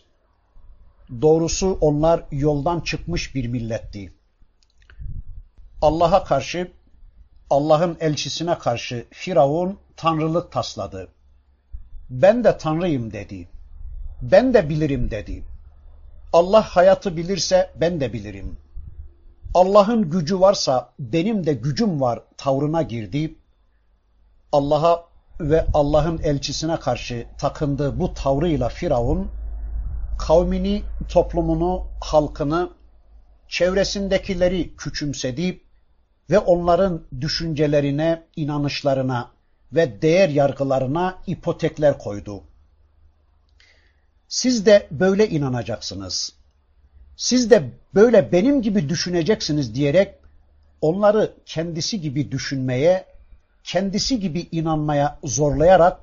[1.22, 4.12] Doğrusu onlar yoldan çıkmış bir milletti.
[5.82, 6.72] Allah'a karşı,
[7.50, 11.08] Allah'ın elçisine karşı Firavun tanrılık tasladı.
[12.10, 13.48] Ben de tanrıyım dedi.
[14.22, 15.44] Ben de bilirim dedi.
[16.32, 18.56] Allah hayatı bilirse ben de bilirim.
[19.54, 23.34] Allah'ın gücü varsa benim de gücüm var tavrına girdi.
[24.54, 25.08] Allah'a
[25.40, 29.30] ve Allah'ın elçisine karşı takındığı bu tavrıyla Firavun
[30.18, 32.70] kavmini, toplumunu, halkını,
[33.48, 35.60] çevresindekileri küçümsedi
[36.30, 39.30] ve onların düşüncelerine, inanışlarına
[39.72, 42.42] ve değer yargılarına ipotekler koydu.
[44.28, 46.32] Siz de böyle inanacaksınız.
[47.16, 50.14] Siz de böyle benim gibi düşüneceksiniz diyerek
[50.80, 53.13] onları kendisi gibi düşünmeye,
[53.64, 56.00] kendisi gibi inanmaya zorlayarak,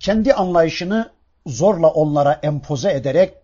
[0.00, 1.12] kendi anlayışını
[1.46, 3.34] zorla onlara empoze ederek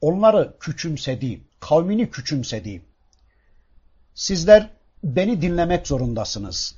[0.00, 2.82] onları küçümsedi, kavmini küçümsedi.
[4.14, 4.70] Sizler
[5.04, 6.74] beni dinlemek zorundasınız.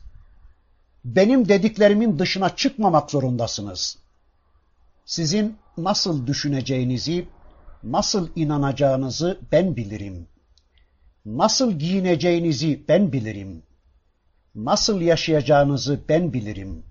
[1.04, 3.98] Benim dediklerimin dışına çıkmamak zorundasınız.
[5.04, 7.28] Sizin nasıl düşüneceğinizi,
[7.82, 10.26] nasıl inanacağınızı ben bilirim.
[11.26, 13.62] Nasıl giyineceğinizi ben bilirim.
[14.54, 16.82] Nasıl yaşayacağınızı ben bilirim.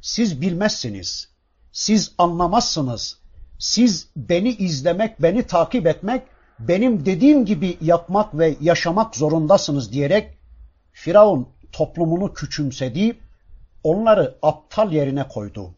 [0.00, 1.28] Siz bilmezsiniz.
[1.72, 3.18] Siz anlamazsınız.
[3.58, 6.22] Siz beni izlemek, beni takip etmek,
[6.58, 10.36] benim dediğim gibi yapmak ve yaşamak zorundasınız diyerek
[10.92, 13.18] Firavun toplumunu küçümsedi,
[13.84, 15.74] onları aptal yerine koydu.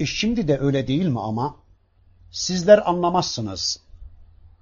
[0.00, 1.56] E şimdi de öyle değil mi ama?
[2.30, 3.80] Sizler anlamazsınız.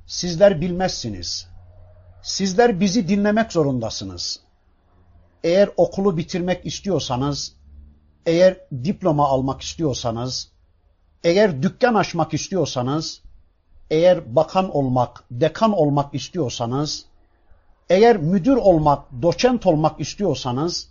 [0.06, 1.48] Sizler bilmezsiniz.
[2.22, 4.43] Sizler bizi dinlemek zorundasınız.
[5.44, 7.56] Eğer okulu bitirmek istiyorsanız,
[8.26, 10.50] eğer diploma almak istiyorsanız,
[11.24, 13.22] eğer dükkan açmak istiyorsanız,
[13.90, 17.06] eğer bakan olmak, dekan olmak istiyorsanız,
[17.90, 20.88] eğer müdür olmak, doçent olmak istiyorsanız,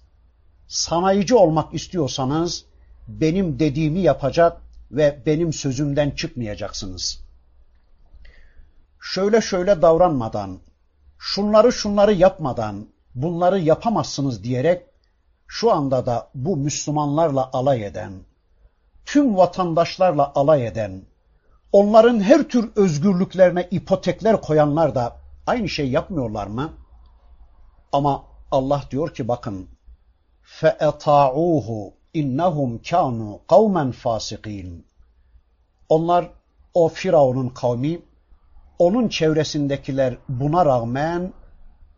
[0.67, 2.65] sanayici olmak istiyorsanız,
[3.07, 7.23] benim dediğimi yapacak ve benim sözümden çıkmayacaksınız.
[9.01, 10.59] Şöyle şöyle davranmadan,
[11.19, 14.86] şunları şunları yapmadan, bunları yapamazsınız diyerek,
[15.46, 18.12] şu anda da bu Müslümanlarla alay eden,
[19.06, 21.02] tüm vatandaşlarla alay eden,
[21.72, 25.16] onların her tür özgürlüklerine ipotekler koyanlar da
[25.46, 26.72] aynı şey yapmıyorlar mı?
[27.92, 29.68] Ama Allah diyor ki bakın
[30.60, 34.86] فَاَطَاعُوهُ innahum kanu kavmen fasikin.
[35.88, 36.30] Onlar
[36.74, 38.00] o Firavun'un kavmi,
[38.78, 41.32] onun çevresindekiler buna rağmen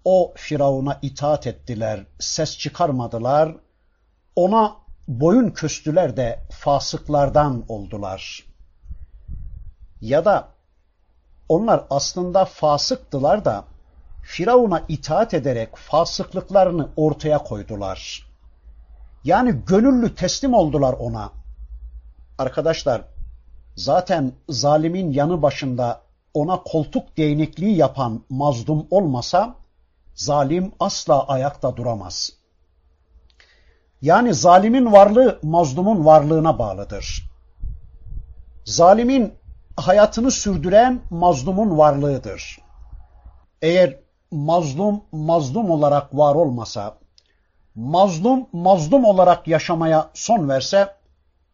[0.06, 3.56] o Firavun'a itaat ettiler, ses çıkarmadılar,
[4.36, 4.76] ona
[5.08, 8.46] boyun köstüler de fasıklardan oldular.
[10.02, 10.48] Ya da
[11.50, 13.66] onlar aslında fasıktılar da
[14.24, 18.28] Firavun'a itaat ederek fasıklıklarını ortaya koydular.
[19.24, 21.32] Yani gönüllü teslim oldular ona.
[22.38, 23.02] Arkadaşlar
[23.76, 26.02] zaten zalimin yanı başında
[26.34, 29.56] ona koltuk değnekliği yapan mazlum olmasa
[30.16, 32.34] zalim asla ayakta duramaz.
[34.02, 37.30] Yani zalimin varlığı mazlumun varlığına bağlıdır.
[38.66, 39.34] Zalimin
[39.78, 42.60] hayatını sürdüren mazlumun varlığıdır.
[43.62, 44.00] Eğer
[44.32, 46.98] mazlum mazlum olarak var olmasa,
[47.76, 50.96] mazlum mazlum olarak yaşamaya son verse,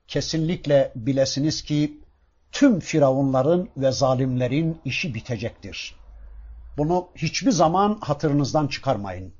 [0.07, 2.01] kesinlikle bilesiniz ki
[2.51, 6.00] tüm firavunların ve zalimlerin işi bitecektir.
[6.77, 9.33] Bunu hiçbir zaman hatırınızdan çıkarmayın.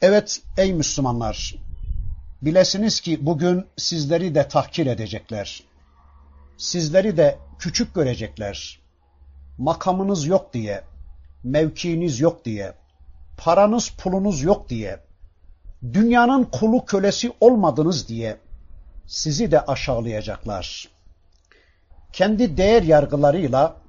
[0.00, 1.54] Evet ey Müslümanlar,
[2.42, 5.62] bilesiniz ki bugün sizleri de tahkir edecekler.
[6.56, 8.80] Sizleri de küçük görecekler.
[9.58, 10.84] Makamınız yok diye,
[11.44, 12.74] mevkiiniz yok diye,
[13.38, 15.00] paranız pulunuz yok diye,
[15.92, 18.36] dünyanın kulu kölesi olmadınız diye
[19.06, 20.88] sizi de aşağılayacaklar.
[22.12, 23.79] Kendi değer yargılarıyla,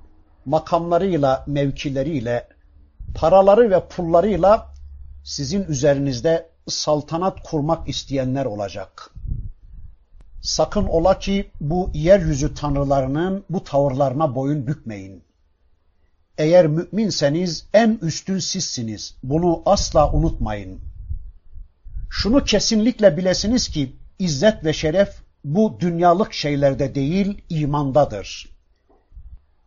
[0.45, 2.47] makamlarıyla, mevkileriyle,
[3.15, 4.73] paraları ve pullarıyla
[5.23, 9.11] sizin üzerinizde saltanat kurmak isteyenler olacak.
[10.41, 15.23] Sakın ola ki bu yeryüzü tanrılarının bu tavırlarına boyun bükmeyin.
[16.37, 19.15] Eğer müminseniz en üstün sizsiniz.
[19.23, 20.79] Bunu asla unutmayın.
[22.09, 28.50] Şunu kesinlikle bilesiniz ki izzet ve şeref bu dünyalık şeylerde değil imandadır.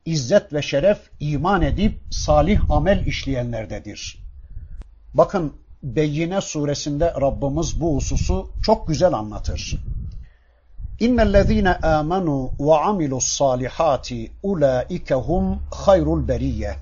[0.05, 4.19] İzzet ve şeref iman edip salih amel işleyenlerdedir.
[5.15, 5.53] Bakın
[5.83, 9.77] Beyyine suresinde Rabbimiz bu hususu çok güzel anlatır.
[11.01, 16.75] İnnellezîne âmenû ve amilu's-sâlihâti ulâike hum hayrul beriyye.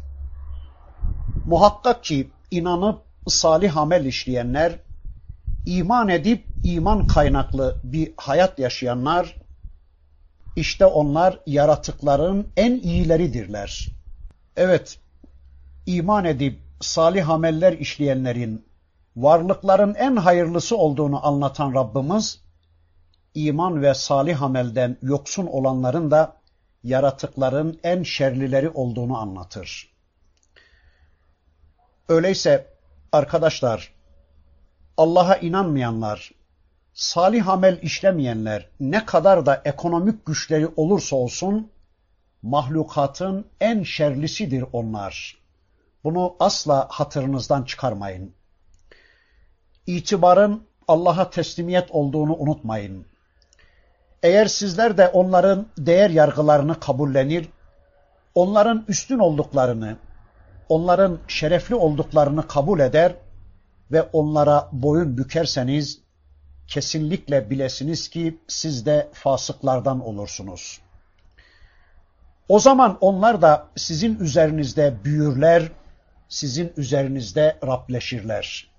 [1.46, 4.72] Muhakkak ki inanıp salih amel işleyenler,
[5.66, 9.36] iman edip iman kaynaklı bir hayat yaşayanlar,
[10.56, 13.88] işte onlar yaratıkların en iyileridirler.
[14.56, 14.98] Evet,
[15.86, 18.66] iman edip salih ameller işleyenlerin
[19.16, 22.40] varlıkların en hayırlısı olduğunu anlatan Rabbimiz,
[23.34, 26.36] iman ve salih amelden yoksun olanların da
[26.84, 29.92] yaratıkların en şerlileri olduğunu anlatır.
[32.08, 32.66] Öyleyse
[33.12, 33.92] arkadaşlar,
[34.96, 36.32] Allah'a inanmayanlar,
[36.94, 41.70] salih amel işlemeyenler ne kadar da ekonomik güçleri olursa olsun,
[42.42, 45.42] mahlukatın en şerlisidir onlar.
[46.04, 48.34] Bunu asla hatırınızdan çıkarmayın.
[49.86, 53.06] İtibarın Allah'a teslimiyet olduğunu unutmayın.
[54.22, 57.48] Eğer sizler de onların değer yargılarını kabullenir,
[58.34, 59.96] onların üstün olduklarını,
[60.68, 63.14] onların şerefli olduklarını kabul eder
[63.92, 66.01] ve onlara boyun bükerseniz,
[66.72, 70.80] kesinlikle bilesiniz ki siz de fasıklardan olursunuz.
[72.48, 75.72] O zaman onlar da sizin üzerinizde büyürler,
[76.28, 78.70] sizin üzerinizde Rableşirler.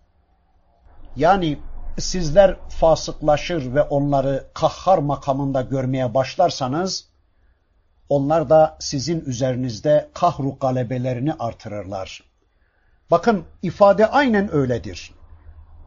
[1.16, 1.60] Yani
[2.00, 7.08] sizler fasıklaşır ve onları kahhar makamında görmeye başlarsanız,
[8.10, 12.24] onlar da sizin üzerinizde kahru galebelerini artırırlar.
[13.12, 15.12] Bakın ifade aynen öyledir.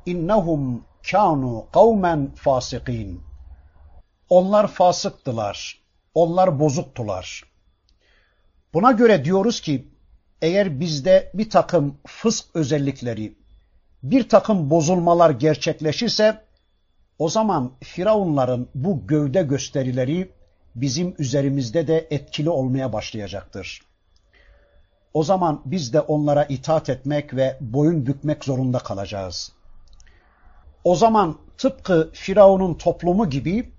[0.07, 3.23] İnnehum kanu kavmen fasikin.
[4.29, 5.79] Onlar fasıktılar.
[6.15, 7.43] Onlar bozuktular.
[8.75, 9.89] Buna göre diyoruz ki
[10.43, 13.37] eğer bizde bir takım fısk özellikleri,
[14.03, 16.43] bir takım bozulmalar gerçekleşirse
[17.19, 20.33] o zaman Firavunların bu gövde gösterileri
[20.75, 23.83] bizim üzerimizde de etkili olmaya başlayacaktır.
[25.15, 29.53] O zaman biz de onlara itaat etmek ve boyun bükmek zorunda kalacağız.
[30.87, 33.72] O zaman tıpkı Firavun'un toplumu gibi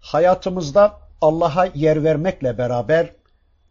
[0.00, 3.12] hayatımızda Allah'a yer vermekle beraber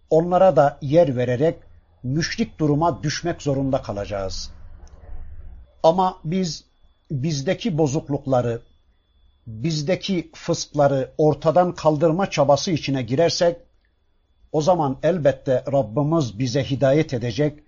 [0.10, 1.60] onlara da yer vererek
[2.04, 4.52] müşrik duruma düşmek zorunda kalacağız.
[5.84, 6.66] Ama biz
[7.12, 8.62] bizdeki bozuklukları,
[9.48, 13.58] bizdeki fıskları ortadan kaldırma çabası içine girersek,
[14.52, 17.60] o zaman elbette Rabbimiz bize hidayet edecek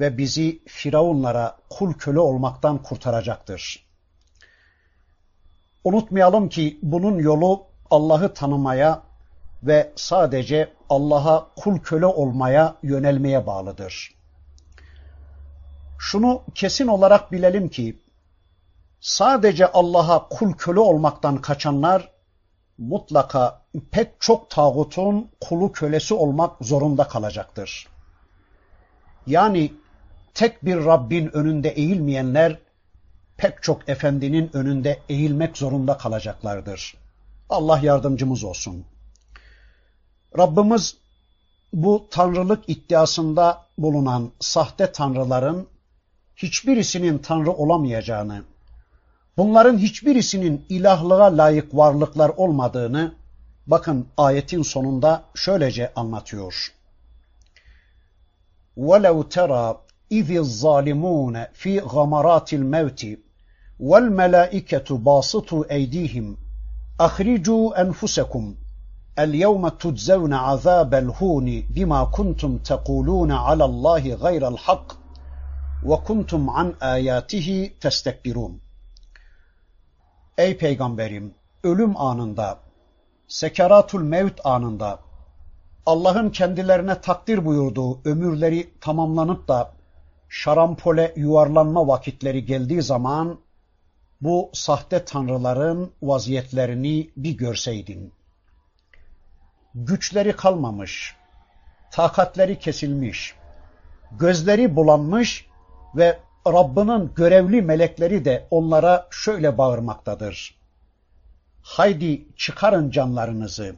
[0.00, 3.91] ve bizi firavunlara kul köle olmaktan kurtaracaktır.
[5.84, 9.02] Unutmayalım ki bunun yolu Allah'ı tanımaya
[9.62, 14.14] ve sadece Allah'a kul köle olmaya yönelmeye bağlıdır.
[15.98, 17.98] Şunu kesin olarak bilelim ki
[19.00, 22.12] sadece Allah'a kul köle olmaktan kaçanlar
[22.78, 27.88] mutlaka pek çok tağutun kulu kölesi olmak zorunda kalacaktır.
[29.26, 29.72] Yani
[30.34, 32.58] tek bir Rabbin önünde eğilmeyenler
[33.41, 36.97] pek çok efendinin önünde eğilmek zorunda kalacaklardır.
[37.49, 38.85] Allah yardımcımız olsun.
[40.37, 40.97] Rabbimiz
[41.73, 45.67] bu tanrılık iddiasında bulunan sahte tanrıların
[46.35, 48.43] hiçbirisinin tanrı olamayacağını,
[49.37, 53.15] bunların hiçbirisinin ilahlığa layık varlıklar olmadığını
[53.67, 56.73] bakın ayetin sonunda şöylece anlatıyor.
[58.77, 59.77] وَلَوْ تَرَى
[60.11, 63.17] اِذِ الظَّالِمُونَ فِي غَمَرَاتِ الْمَوْتِ
[63.81, 66.37] وَالْمَلَائِكَةُ بَاسِطُوا اَيْدِيهِمْ
[66.99, 68.55] اَخْرِجُوا أَنْفُسَكُمْ
[69.19, 74.93] اليوم تجزون عذاب الهون بما كنتم تقولون على الله غير الحق
[75.83, 78.59] وكنتم عن آياته تستكبرون
[80.37, 82.59] Ey peygamberim ölüm anında
[83.27, 84.99] sekeratul mevt anında
[85.85, 89.71] Allah'ın kendilerine takdir buyurduğu ömürleri tamamlanıp da
[90.29, 93.39] şarampole yuvarlanma vakitleri geldiği zaman
[94.22, 98.12] bu sahte tanrıların vaziyetlerini bir görseydin
[99.74, 101.16] güçleri kalmamış,
[101.90, 103.34] takatleri kesilmiş,
[104.12, 105.46] gözleri bulanmış
[105.96, 110.58] ve Rabbinin görevli melekleri de onlara şöyle bağırmaktadır.
[111.62, 113.76] Haydi çıkarın canlarınızı.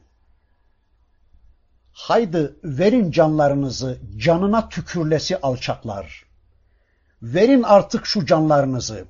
[1.92, 6.24] Haydi verin canlarınızı canına tükürlesi alçaklar.
[7.22, 9.04] Verin artık şu canlarınızı.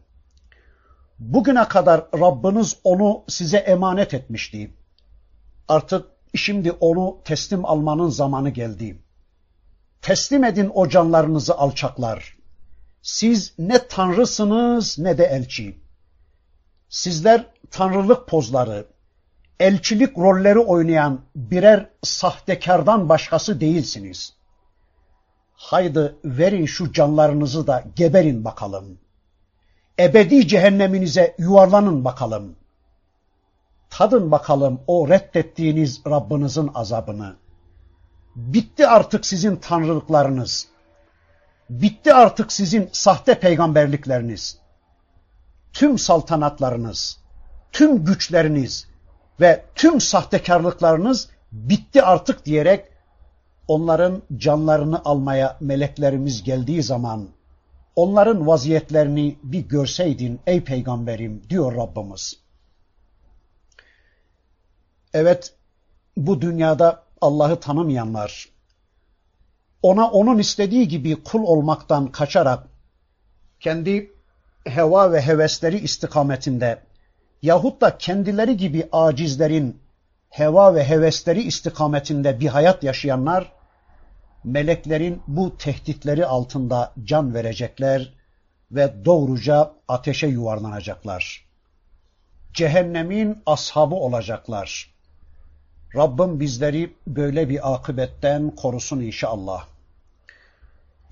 [1.19, 4.75] Bugüne kadar Rabbiniz onu size emanet etmişti.
[5.69, 9.03] Artık Şimdi onu teslim almanın zamanı geldi.
[10.03, 12.37] Teslim edin o canlarınızı alçaklar.
[13.03, 15.79] Siz ne tanrısınız ne de elçi.
[16.89, 18.87] Sizler tanrılık pozları,
[19.61, 24.33] elçilik rolleri oynayan birer sahtekardan başkası değilsiniz.
[25.55, 28.99] Haydi verin şu canlarınızı da geberin bakalım.
[29.99, 32.65] Ebedi cehenneminize yuvarlanın bakalım.''
[33.99, 37.37] Tadın bakalım o reddettiğiniz Rabbinizin azabını.
[38.37, 40.69] Bitti artık sizin tanrılıklarınız.
[41.71, 44.59] Bitti artık sizin sahte peygamberlikleriniz.
[45.73, 47.19] Tüm saltanatlarınız,
[47.73, 48.89] tüm güçleriniz
[49.41, 52.85] ve tüm sahtekarlıklarınız bitti artık diyerek
[53.69, 57.29] onların canlarını almaya meleklerimiz geldiği zaman
[57.97, 62.41] onların vaziyetlerini bir görseydin ey peygamberim diyor Rabbimiz.
[65.15, 65.55] Evet,
[66.17, 68.49] bu dünyada Allah'ı tanımayanlar,
[69.83, 72.67] ona onun istediği gibi kul olmaktan kaçarak,
[73.61, 74.13] kendi
[74.65, 76.83] heva ve hevesleri istikametinde
[77.43, 79.81] yahut da kendileri gibi acizlerin
[80.29, 83.53] heva ve hevesleri istikametinde bir hayat yaşayanlar,
[84.44, 88.14] meleklerin bu tehditleri altında can verecekler
[88.72, 91.46] ve doğruca ateşe yuvarlanacaklar.
[92.54, 94.94] Cehennemin ashabı olacaklar.
[95.96, 99.66] Rabbim bizleri böyle bir akıbetten korusun inşallah.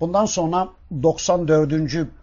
[0.00, 0.68] Bundan sonra
[1.02, 1.72] 94.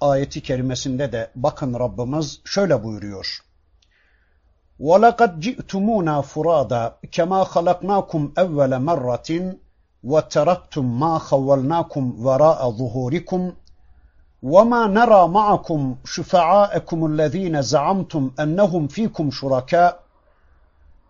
[0.01, 3.39] ayeti kerimesinde de bakın Rabbimiz şöyle buyuruyor.
[4.79, 9.55] وَلَقَدْ جِئْتُمُونَا فُرَادًا كَمَا خَلَقْنَاكُمْ أَوَّلَ مَرَّةٍ
[10.11, 13.53] وَتَرَكْتُمْ مَا خَوَّلْنَاكُمْ وَرَاءَ ظُهُورِكُمْ
[14.53, 20.03] وَمَا نَرَى مَعَكُمْ شُفَعَاءَكُمُ الَّذ۪ينَ زَعَمْتُمْ أَنَّهُمْ ف۪يكُمْ شُرَكَاءَ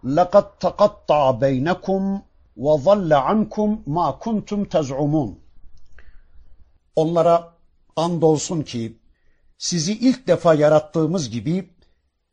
[0.04, 2.22] لقد تقطع بينكم
[2.58, 5.36] وَظَلَّ عَنْكُمْ مَا كُنْتُمْ تَزْعُمُونَ
[6.96, 7.54] Onlara
[7.96, 8.98] andolsun ki
[9.58, 11.70] sizi ilk defa yarattığımız gibi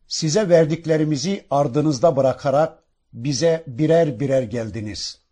[0.07, 2.79] size verdiklerimizi ardınızda bırakarak
[3.13, 5.23] bize birer birer geldiniz.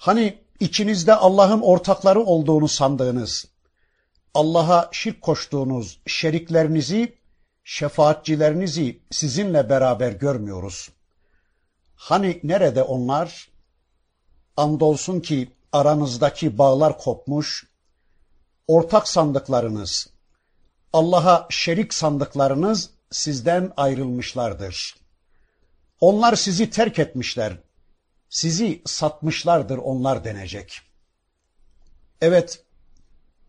[0.00, 3.46] Hani içinizde Allah'ın ortakları olduğunu sandığınız,
[4.34, 7.18] Allah'a şirk koştuğunuz şeriklerinizi,
[7.64, 10.90] şefaatçilerinizi sizinle beraber görmüyoruz.
[11.94, 13.50] Hani nerede onlar?
[14.56, 17.66] Andolsun ki aranızdaki bağlar kopmuş,
[18.68, 20.08] ortak sandıklarınız,
[20.92, 24.96] Allah'a şerik sandıklarınız sizden ayrılmışlardır.
[26.00, 27.56] Onlar sizi terk etmişler,
[28.30, 30.80] sizi satmışlardır onlar denecek.
[32.20, 32.64] Evet,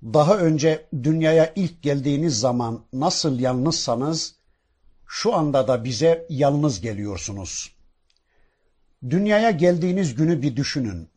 [0.03, 4.35] daha önce dünyaya ilk geldiğiniz zaman nasıl yalnızsanız,
[5.07, 7.75] şu anda da bize yalnız geliyorsunuz.
[9.09, 11.09] Dünyaya geldiğiniz günü bir düşünün.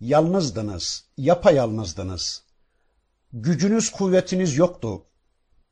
[0.00, 2.42] Yalnızdınız, yapayalnızdınız.
[3.32, 5.02] Gücünüz, kuvvetiniz yoktu.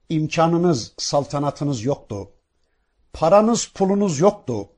[0.09, 2.31] İmkanınız, saltanatınız yoktu.
[3.12, 4.68] Paranız, pulunuz yoktu.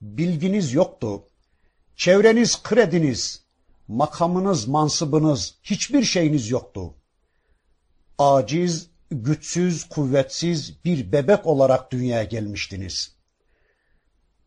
[0.00, 1.24] Bilginiz yoktu.
[1.96, 3.42] Çevreniz, krediniz,
[3.88, 6.94] makamınız, mansıbınız, hiçbir şeyiniz yoktu.
[8.18, 13.14] Aciz, güçsüz, kuvvetsiz bir bebek olarak dünyaya gelmiştiniz.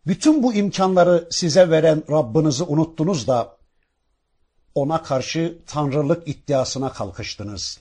[0.07, 3.57] Bütün bu imkanları size veren Rabbinizi unuttunuz da
[4.75, 7.79] ona karşı tanrılık iddiasına kalkıştınız.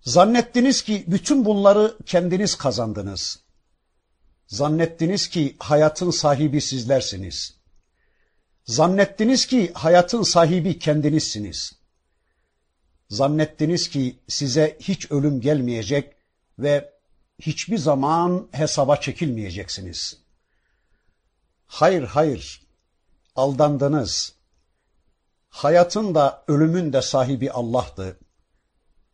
[0.00, 3.40] Zannettiniz ki bütün bunları kendiniz kazandınız.
[4.46, 7.57] Zannettiniz ki hayatın sahibi sizlersiniz.
[8.68, 11.72] Zannettiniz ki hayatın sahibi kendinizsiniz.
[13.10, 16.16] Zannettiniz ki size hiç ölüm gelmeyecek
[16.58, 16.92] ve
[17.38, 20.18] hiçbir zaman hesaba çekilmeyeceksiniz.
[21.66, 22.62] Hayır, hayır,
[23.36, 24.34] aldandınız.
[25.48, 28.18] Hayatın da ölümün de sahibi Allah'tı.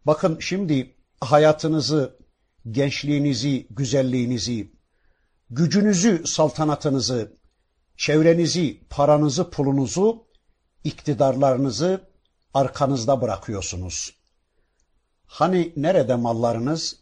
[0.06, 2.18] Bakın şimdi hayatınızı,
[2.70, 4.72] gençliğinizi, güzelliğinizi,
[5.50, 7.43] gücünüzü, saltanatınızı,
[7.96, 10.24] çevrenizi, paranızı, pulunuzu,
[10.84, 12.00] iktidarlarınızı
[12.54, 14.14] arkanızda bırakıyorsunuz.
[15.26, 16.96] Hani nerede mallarınız,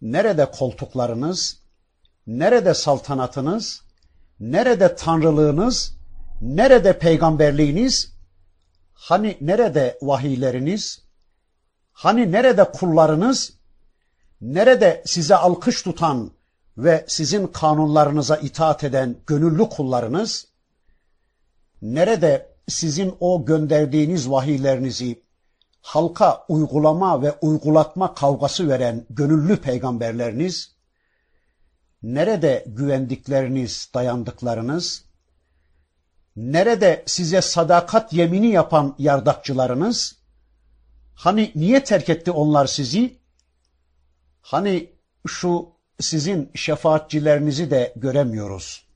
[0.00, 1.58] nerede koltuklarınız,
[2.26, 3.82] nerede saltanatınız,
[4.40, 5.96] nerede tanrılığınız,
[6.40, 8.12] nerede peygamberliğiniz,
[8.92, 11.02] hani nerede vahiyleriniz,
[11.92, 13.52] hani nerede kullarınız,
[14.40, 16.30] nerede size alkış tutan
[16.78, 20.46] ve sizin kanunlarınıza itaat eden gönüllü kullarınız,
[21.82, 25.22] nerede sizin o gönderdiğiniz vahiylerinizi
[25.80, 30.74] halka uygulama ve uygulatma kavgası veren gönüllü peygamberleriniz,
[32.02, 35.04] nerede güvendikleriniz, dayandıklarınız,
[36.36, 40.16] nerede size sadakat yemini yapan yardakçılarınız,
[41.14, 43.18] hani niye terk etti onlar sizi?
[44.40, 44.92] Hani
[45.26, 48.86] şu sizin şefaatçilerinizi de göremiyoruz.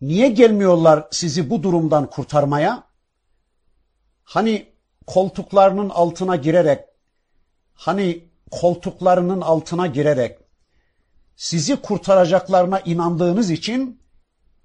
[0.00, 2.84] Niye gelmiyorlar sizi bu durumdan kurtarmaya?
[4.24, 4.72] Hani
[5.06, 6.84] koltuklarının altına girerek,
[7.74, 10.38] hani koltuklarının altına girerek
[11.36, 14.00] sizi kurtaracaklarına inandığınız için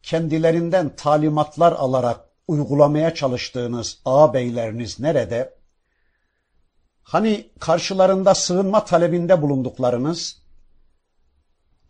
[0.04, 5.56] kendilerinden talimatlar alarak uygulamaya çalıştığınız ağabeyleriniz nerede?
[7.04, 10.42] Hani karşılarında sığınma talebinde bulunduklarınız,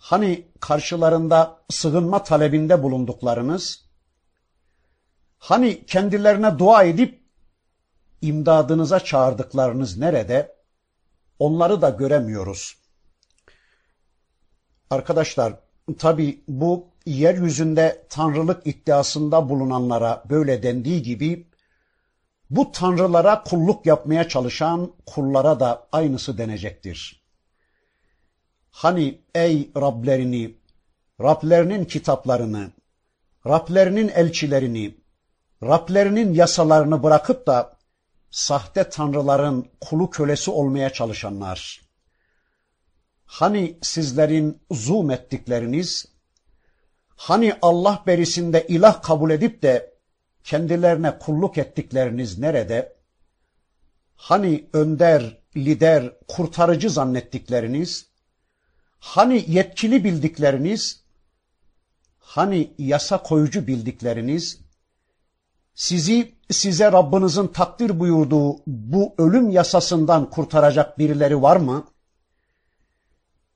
[0.06, 3.86] Hani karşılarında sığınma talebinde bulunduklarınız,
[5.38, 7.24] hani kendilerine dua edip
[8.22, 10.56] imdadınıza çağırdıklarınız nerede?
[11.40, 12.78] Onları da göremiyoruz.
[14.90, 15.54] Arkadaşlar,
[15.98, 21.48] tabi bu yeryüzünde tanrılık iddiasında bulunanlara böyle dendiği gibi
[22.50, 27.25] bu tanrılara kulluk yapmaya çalışan kullara da aynısı denecektir.
[28.76, 30.56] Hani ey Rablerini,
[31.22, 32.72] Rablerinin kitaplarını,
[33.48, 34.98] Rablerinin elçilerini,
[35.64, 37.78] Rablerinin yasalarını bırakıp da
[38.32, 41.82] sahte tanrıların kulu kölesi olmaya çalışanlar.
[43.26, 46.06] Hani sizlerin zoom ettikleriniz,
[47.16, 49.94] hani Allah berisinde ilah kabul edip de
[50.44, 52.96] kendilerine kulluk ettikleriniz nerede?
[54.16, 58.15] Hani önder, lider, kurtarıcı zannettikleriniz,
[59.06, 61.02] Hani yetkili bildikleriniz,
[62.20, 64.60] hani yasa koyucu bildikleriniz,
[65.76, 71.88] sizi size Rabbinizin takdir buyurduğu bu ölüm yasasından kurtaracak birileri var mı?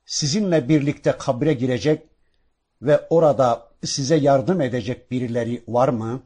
[0.06, 2.08] Sizinle birlikte kabre girecek
[2.82, 6.24] ve orada size yardım edecek birileri var mı?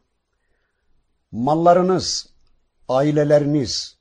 [1.31, 2.29] Mallarınız,
[2.89, 3.97] aileleriniz,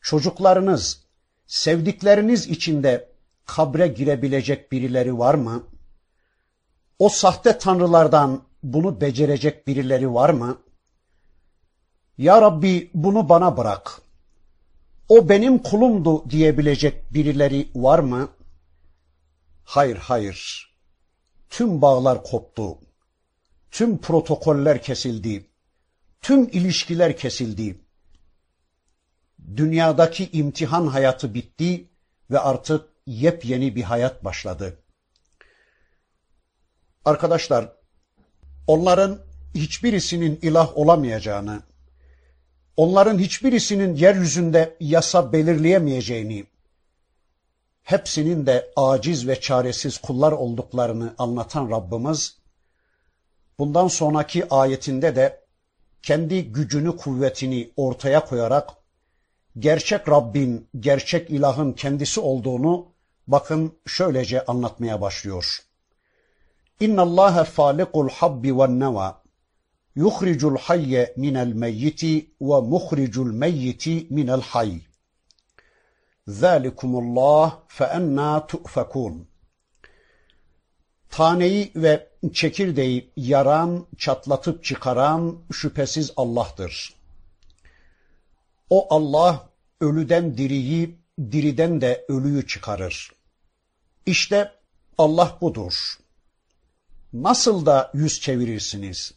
[0.00, 1.02] çocuklarınız,
[1.46, 3.15] sevdikleriniz içinde
[3.46, 5.64] kabre girebilecek birileri var mı?
[6.98, 10.58] O sahte tanrılardan bunu becerecek birileri var mı?
[12.18, 14.02] Ya Rabbi bunu bana bırak.
[15.08, 18.28] O benim kulumdu diyebilecek birileri var mı?
[19.64, 20.70] Hayır, hayır.
[21.50, 22.78] Tüm bağlar koptu.
[23.70, 25.46] Tüm protokoller kesildi.
[26.22, 27.80] Tüm ilişkiler kesildi.
[29.56, 31.88] Dünyadaki imtihan hayatı bitti
[32.30, 34.78] ve artık yepyeni bir hayat başladı.
[37.04, 37.72] Arkadaşlar,
[38.66, 39.18] onların
[39.54, 41.62] hiçbirisinin ilah olamayacağını,
[42.76, 46.46] onların hiçbirisinin yeryüzünde yasa belirleyemeyeceğini,
[47.82, 52.38] hepsinin de aciz ve çaresiz kullar olduklarını anlatan Rabbimiz,
[53.58, 55.46] bundan sonraki ayetinde de
[56.02, 58.70] kendi gücünü, kuvvetini ortaya koyarak
[59.58, 62.95] gerçek Rabbin, gerçek ilahın kendisi olduğunu
[63.26, 65.58] bakın şöylece anlatmaya başlıyor.
[66.80, 69.22] İnna Allaha falikul habbi ven neva
[69.96, 74.80] yuhricul hayye minel meyyiti ve muhricul meyyiti minel hayy.
[76.26, 79.28] Zalikumullah fe enna tu'fekun.
[81.10, 86.94] Taneyi ve çekirdeği yaran, çatlatıp çıkaran şüphesiz Allah'tır.
[88.70, 89.48] O Allah
[89.80, 93.15] ölüden diriyi, diriden de ölüyü çıkarır.
[94.06, 94.52] İşte
[94.98, 95.98] Allah budur.
[97.12, 99.14] Nasıl da yüz çevirirsiniz?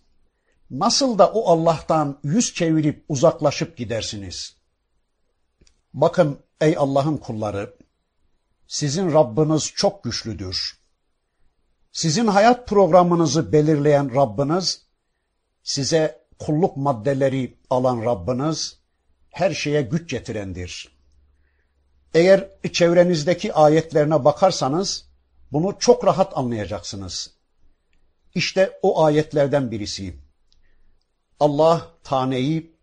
[0.72, 4.56] Nasıl da o Allah'tan yüz çevirip uzaklaşıp gidersiniz?
[5.94, 7.78] Bakın ey Allah'ın kulları,
[8.68, 10.80] sizin Rabbiniz çok güçlüdür.
[11.92, 14.86] Sizin hayat programınızı belirleyen Rabbiniz,
[15.64, 18.80] size kulluk maddeleri alan Rabbiniz,
[19.30, 20.99] her şeye güç getirendir.
[22.14, 25.06] Eğer çevrenizdeki ayetlerine bakarsanız,
[25.52, 27.32] bunu çok rahat anlayacaksınız.
[28.36, 30.16] İşte o ayetlerden birisi.
[31.40, 32.76] Allah taneyi,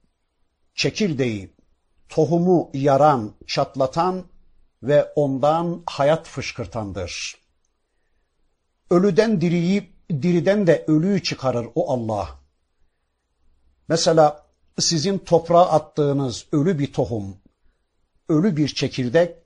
[0.75, 1.55] çekirdeği,
[2.09, 4.25] tohumu yaran, çatlatan
[4.83, 7.37] ve ondan hayat fışkırtandır.
[8.91, 12.29] Ölüden diriyi, diriden de ölüyü çıkarır o Allah.
[13.89, 14.47] Mesela
[14.79, 17.37] sizin toprağa attığınız ölü bir tohum,
[18.29, 19.37] ölü bir çekirdek,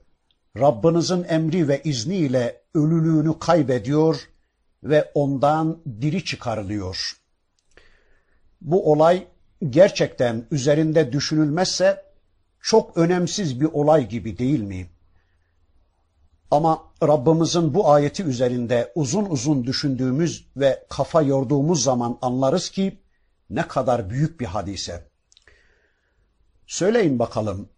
[0.59, 4.29] Rabbinizin emri ve izniyle ölülüğünü kaybediyor
[4.83, 7.21] ve ondan diri çıkarılıyor.
[8.61, 9.27] Bu olay
[9.69, 12.05] gerçekten üzerinde düşünülmezse
[12.61, 14.89] çok önemsiz bir olay gibi değil mi?
[16.51, 22.99] Ama Rabbimizin bu ayeti üzerinde uzun uzun düşündüğümüz ve kafa yorduğumuz zaman anlarız ki
[23.49, 25.11] ne kadar büyük bir hadise.
[26.67, 27.69] Söyleyin bakalım,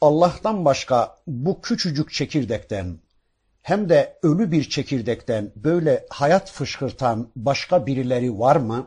[0.00, 2.98] Allah'tan başka bu küçücük çekirdekten
[3.62, 8.86] hem de ölü bir çekirdekten böyle hayat fışkırtan başka birileri var mı?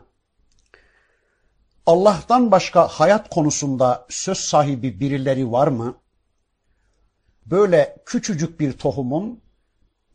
[1.86, 5.94] Allah'tan başka hayat konusunda söz sahibi birileri var mı?
[7.46, 9.40] Böyle küçücük bir tohumun,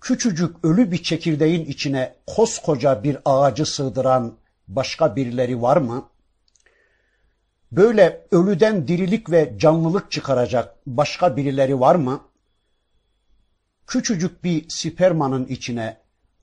[0.01, 6.09] küçücük ölü bir çekirdeğin içine koskoca bir ağacı sığdıran başka birileri var mı?
[7.75, 12.21] Böyle ölüden dirilik ve canlılık çıkaracak başka birileri var mı?
[13.87, 15.97] Küçücük bir spermanın içine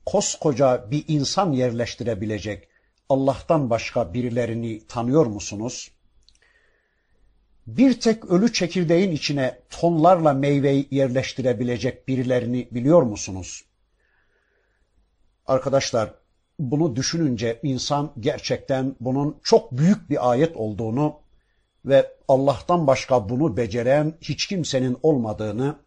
[0.05, 2.67] koskoca bir insan yerleştirebilecek
[3.09, 5.91] Allah'tan başka birilerini tanıyor musunuz?
[7.67, 13.65] Bir tek ölü çekirdeğin içine tonlarla meyveyi yerleştirebilecek birilerini biliyor musunuz?
[15.45, 16.13] Arkadaşlar,
[16.59, 21.22] bunu düşününce insan gerçekten bunun çok büyük bir ayet olduğunu
[21.85, 25.79] ve Allah'tan başka bunu beceren hiç kimsenin olmadığını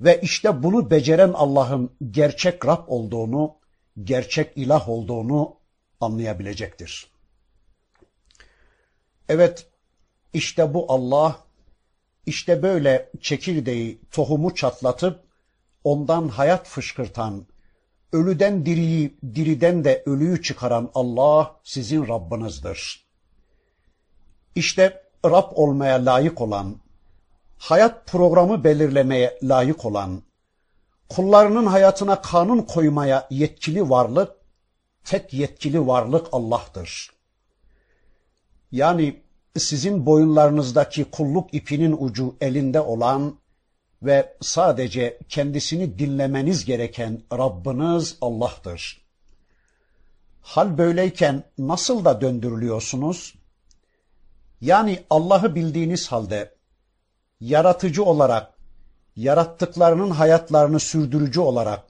[0.00, 3.56] ve işte bunu beceren Allah'ın gerçek Rab olduğunu,
[4.04, 5.56] gerçek ilah olduğunu
[6.00, 7.06] anlayabilecektir.
[9.28, 9.66] Evet,
[10.32, 11.44] işte bu Allah,
[12.26, 15.20] işte böyle çekirdeği, tohumu çatlatıp
[15.84, 17.46] ondan hayat fışkırtan,
[18.12, 23.09] ölüden diriyi, diriden de ölüyü çıkaran Allah sizin Rabbinizdir.
[24.54, 26.76] İşte Rab olmaya layık olan,
[27.58, 30.22] hayat programı belirlemeye layık olan,
[31.08, 34.32] kullarının hayatına kanun koymaya yetkili varlık,
[35.04, 37.10] tek yetkili varlık Allah'tır.
[38.72, 39.22] Yani
[39.58, 43.38] sizin boyunlarınızdaki kulluk ipinin ucu elinde olan
[44.02, 49.00] ve sadece kendisini dinlemeniz gereken Rabbiniz Allah'tır.
[50.42, 53.34] Hal böyleyken nasıl da döndürülüyorsunuz?
[54.60, 56.54] Yani Allah'ı bildiğiniz halde
[57.40, 58.52] yaratıcı olarak,
[59.16, 61.86] yarattıklarının hayatlarını sürdürücü olarak,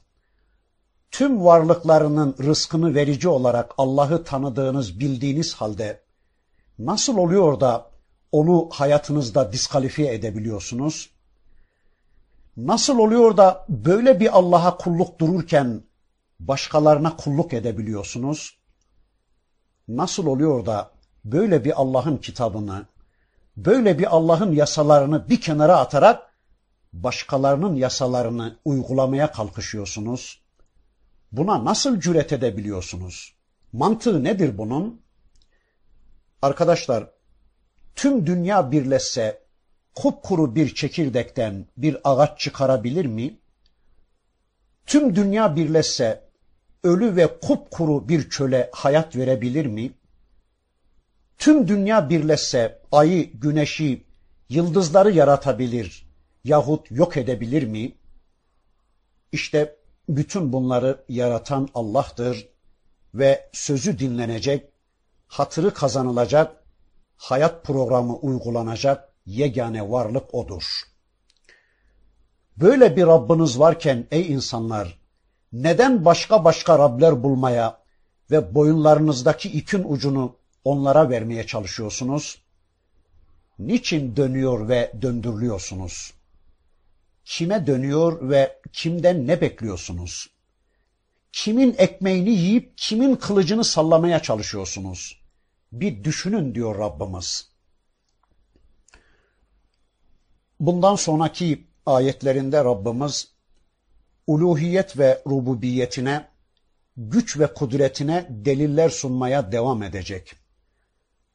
[1.10, 6.02] tüm varlıklarının rızkını verici olarak Allah'ı tanıdığınız, bildiğiniz halde
[6.78, 7.90] nasıl oluyor da
[8.32, 11.10] onu hayatınızda diskalifiye edebiliyorsunuz?
[12.56, 15.82] Nasıl oluyor da böyle bir Allah'a kulluk dururken
[16.40, 18.58] başkalarına kulluk edebiliyorsunuz?
[19.88, 20.90] Nasıl oluyor da
[21.24, 22.86] böyle bir Allah'ın kitabını,
[23.56, 26.30] böyle bir Allah'ın yasalarını bir kenara atarak
[26.92, 30.40] başkalarının yasalarını uygulamaya kalkışıyorsunuz?
[31.32, 33.34] Buna nasıl cüret edebiliyorsunuz?
[33.72, 35.00] Mantığı nedir bunun?
[36.42, 37.10] Arkadaşlar,
[37.94, 39.42] tüm dünya birleşse
[39.94, 43.38] kupkuru bir çekirdekten bir ağaç çıkarabilir mi?
[44.86, 46.30] Tüm dünya birleşse
[46.84, 49.92] ölü ve kupkuru bir çöle hayat verebilir mi?
[51.40, 54.06] Tüm dünya birleşse ayı, güneşi,
[54.48, 56.10] yıldızları yaratabilir
[56.44, 57.92] yahut yok edebilir mi?
[59.32, 59.76] İşte
[60.08, 62.48] bütün bunları yaratan Allah'tır
[63.14, 64.72] ve sözü dinlenecek,
[65.26, 66.64] hatırı kazanılacak,
[67.16, 70.64] hayat programı uygulanacak yegane varlık O'dur.
[72.56, 75.00] Böyle bir Rabbiniz varken ey insanlar,
[75.52, 77.80] neden başka başka Rabler bulmaya
[78.30, 82.42] ve boyunlarınızdaki ipin ucunu onlara vermeye çalışıyorsunuz?
[83.58, 86.12] Niçin dönüyor ve döndürülüyorsunuz?
[87.24, 90.30] Kime dönüyor ve kimden ne bekliyorsunuz?
[91.32, 95.20] Kimin ekmeğini yiyip kimin kılıcını sallamaya çalışıyorsunuz?
[95.72, 97.50] Bir düşünün diyor Rabbimiz.
[100.60, 103.28] Bundan sonraki ayetlerinde Rabbimiz
[104.26, 106.28] uluhiyet ve rububiyetine,
[106.96, 110.39] güç ve kudretine deliller sunmaya devam edecek.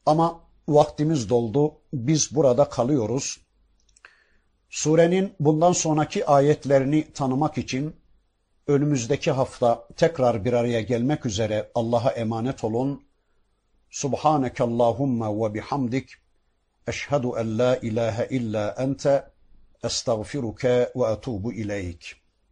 [0.06, 3.40] Ama vaktimiz doldu, biz burada kalıyoruz.
[4.70, 7.96] Surenin bundan sonraki ayetlerini tanımak için
[8.66, 13.06] önümüzdeki hafta tekrar bir araya gelmek üzere Allah'a emanet olun.
[13.90, 16.10] Subhaneke Allahumma ve bihamdik.
[16.86, 19.30] Eşhedü en la ilahe illa ente.
[19.84, 22.25] Estağfiruke ve etubu ileyk.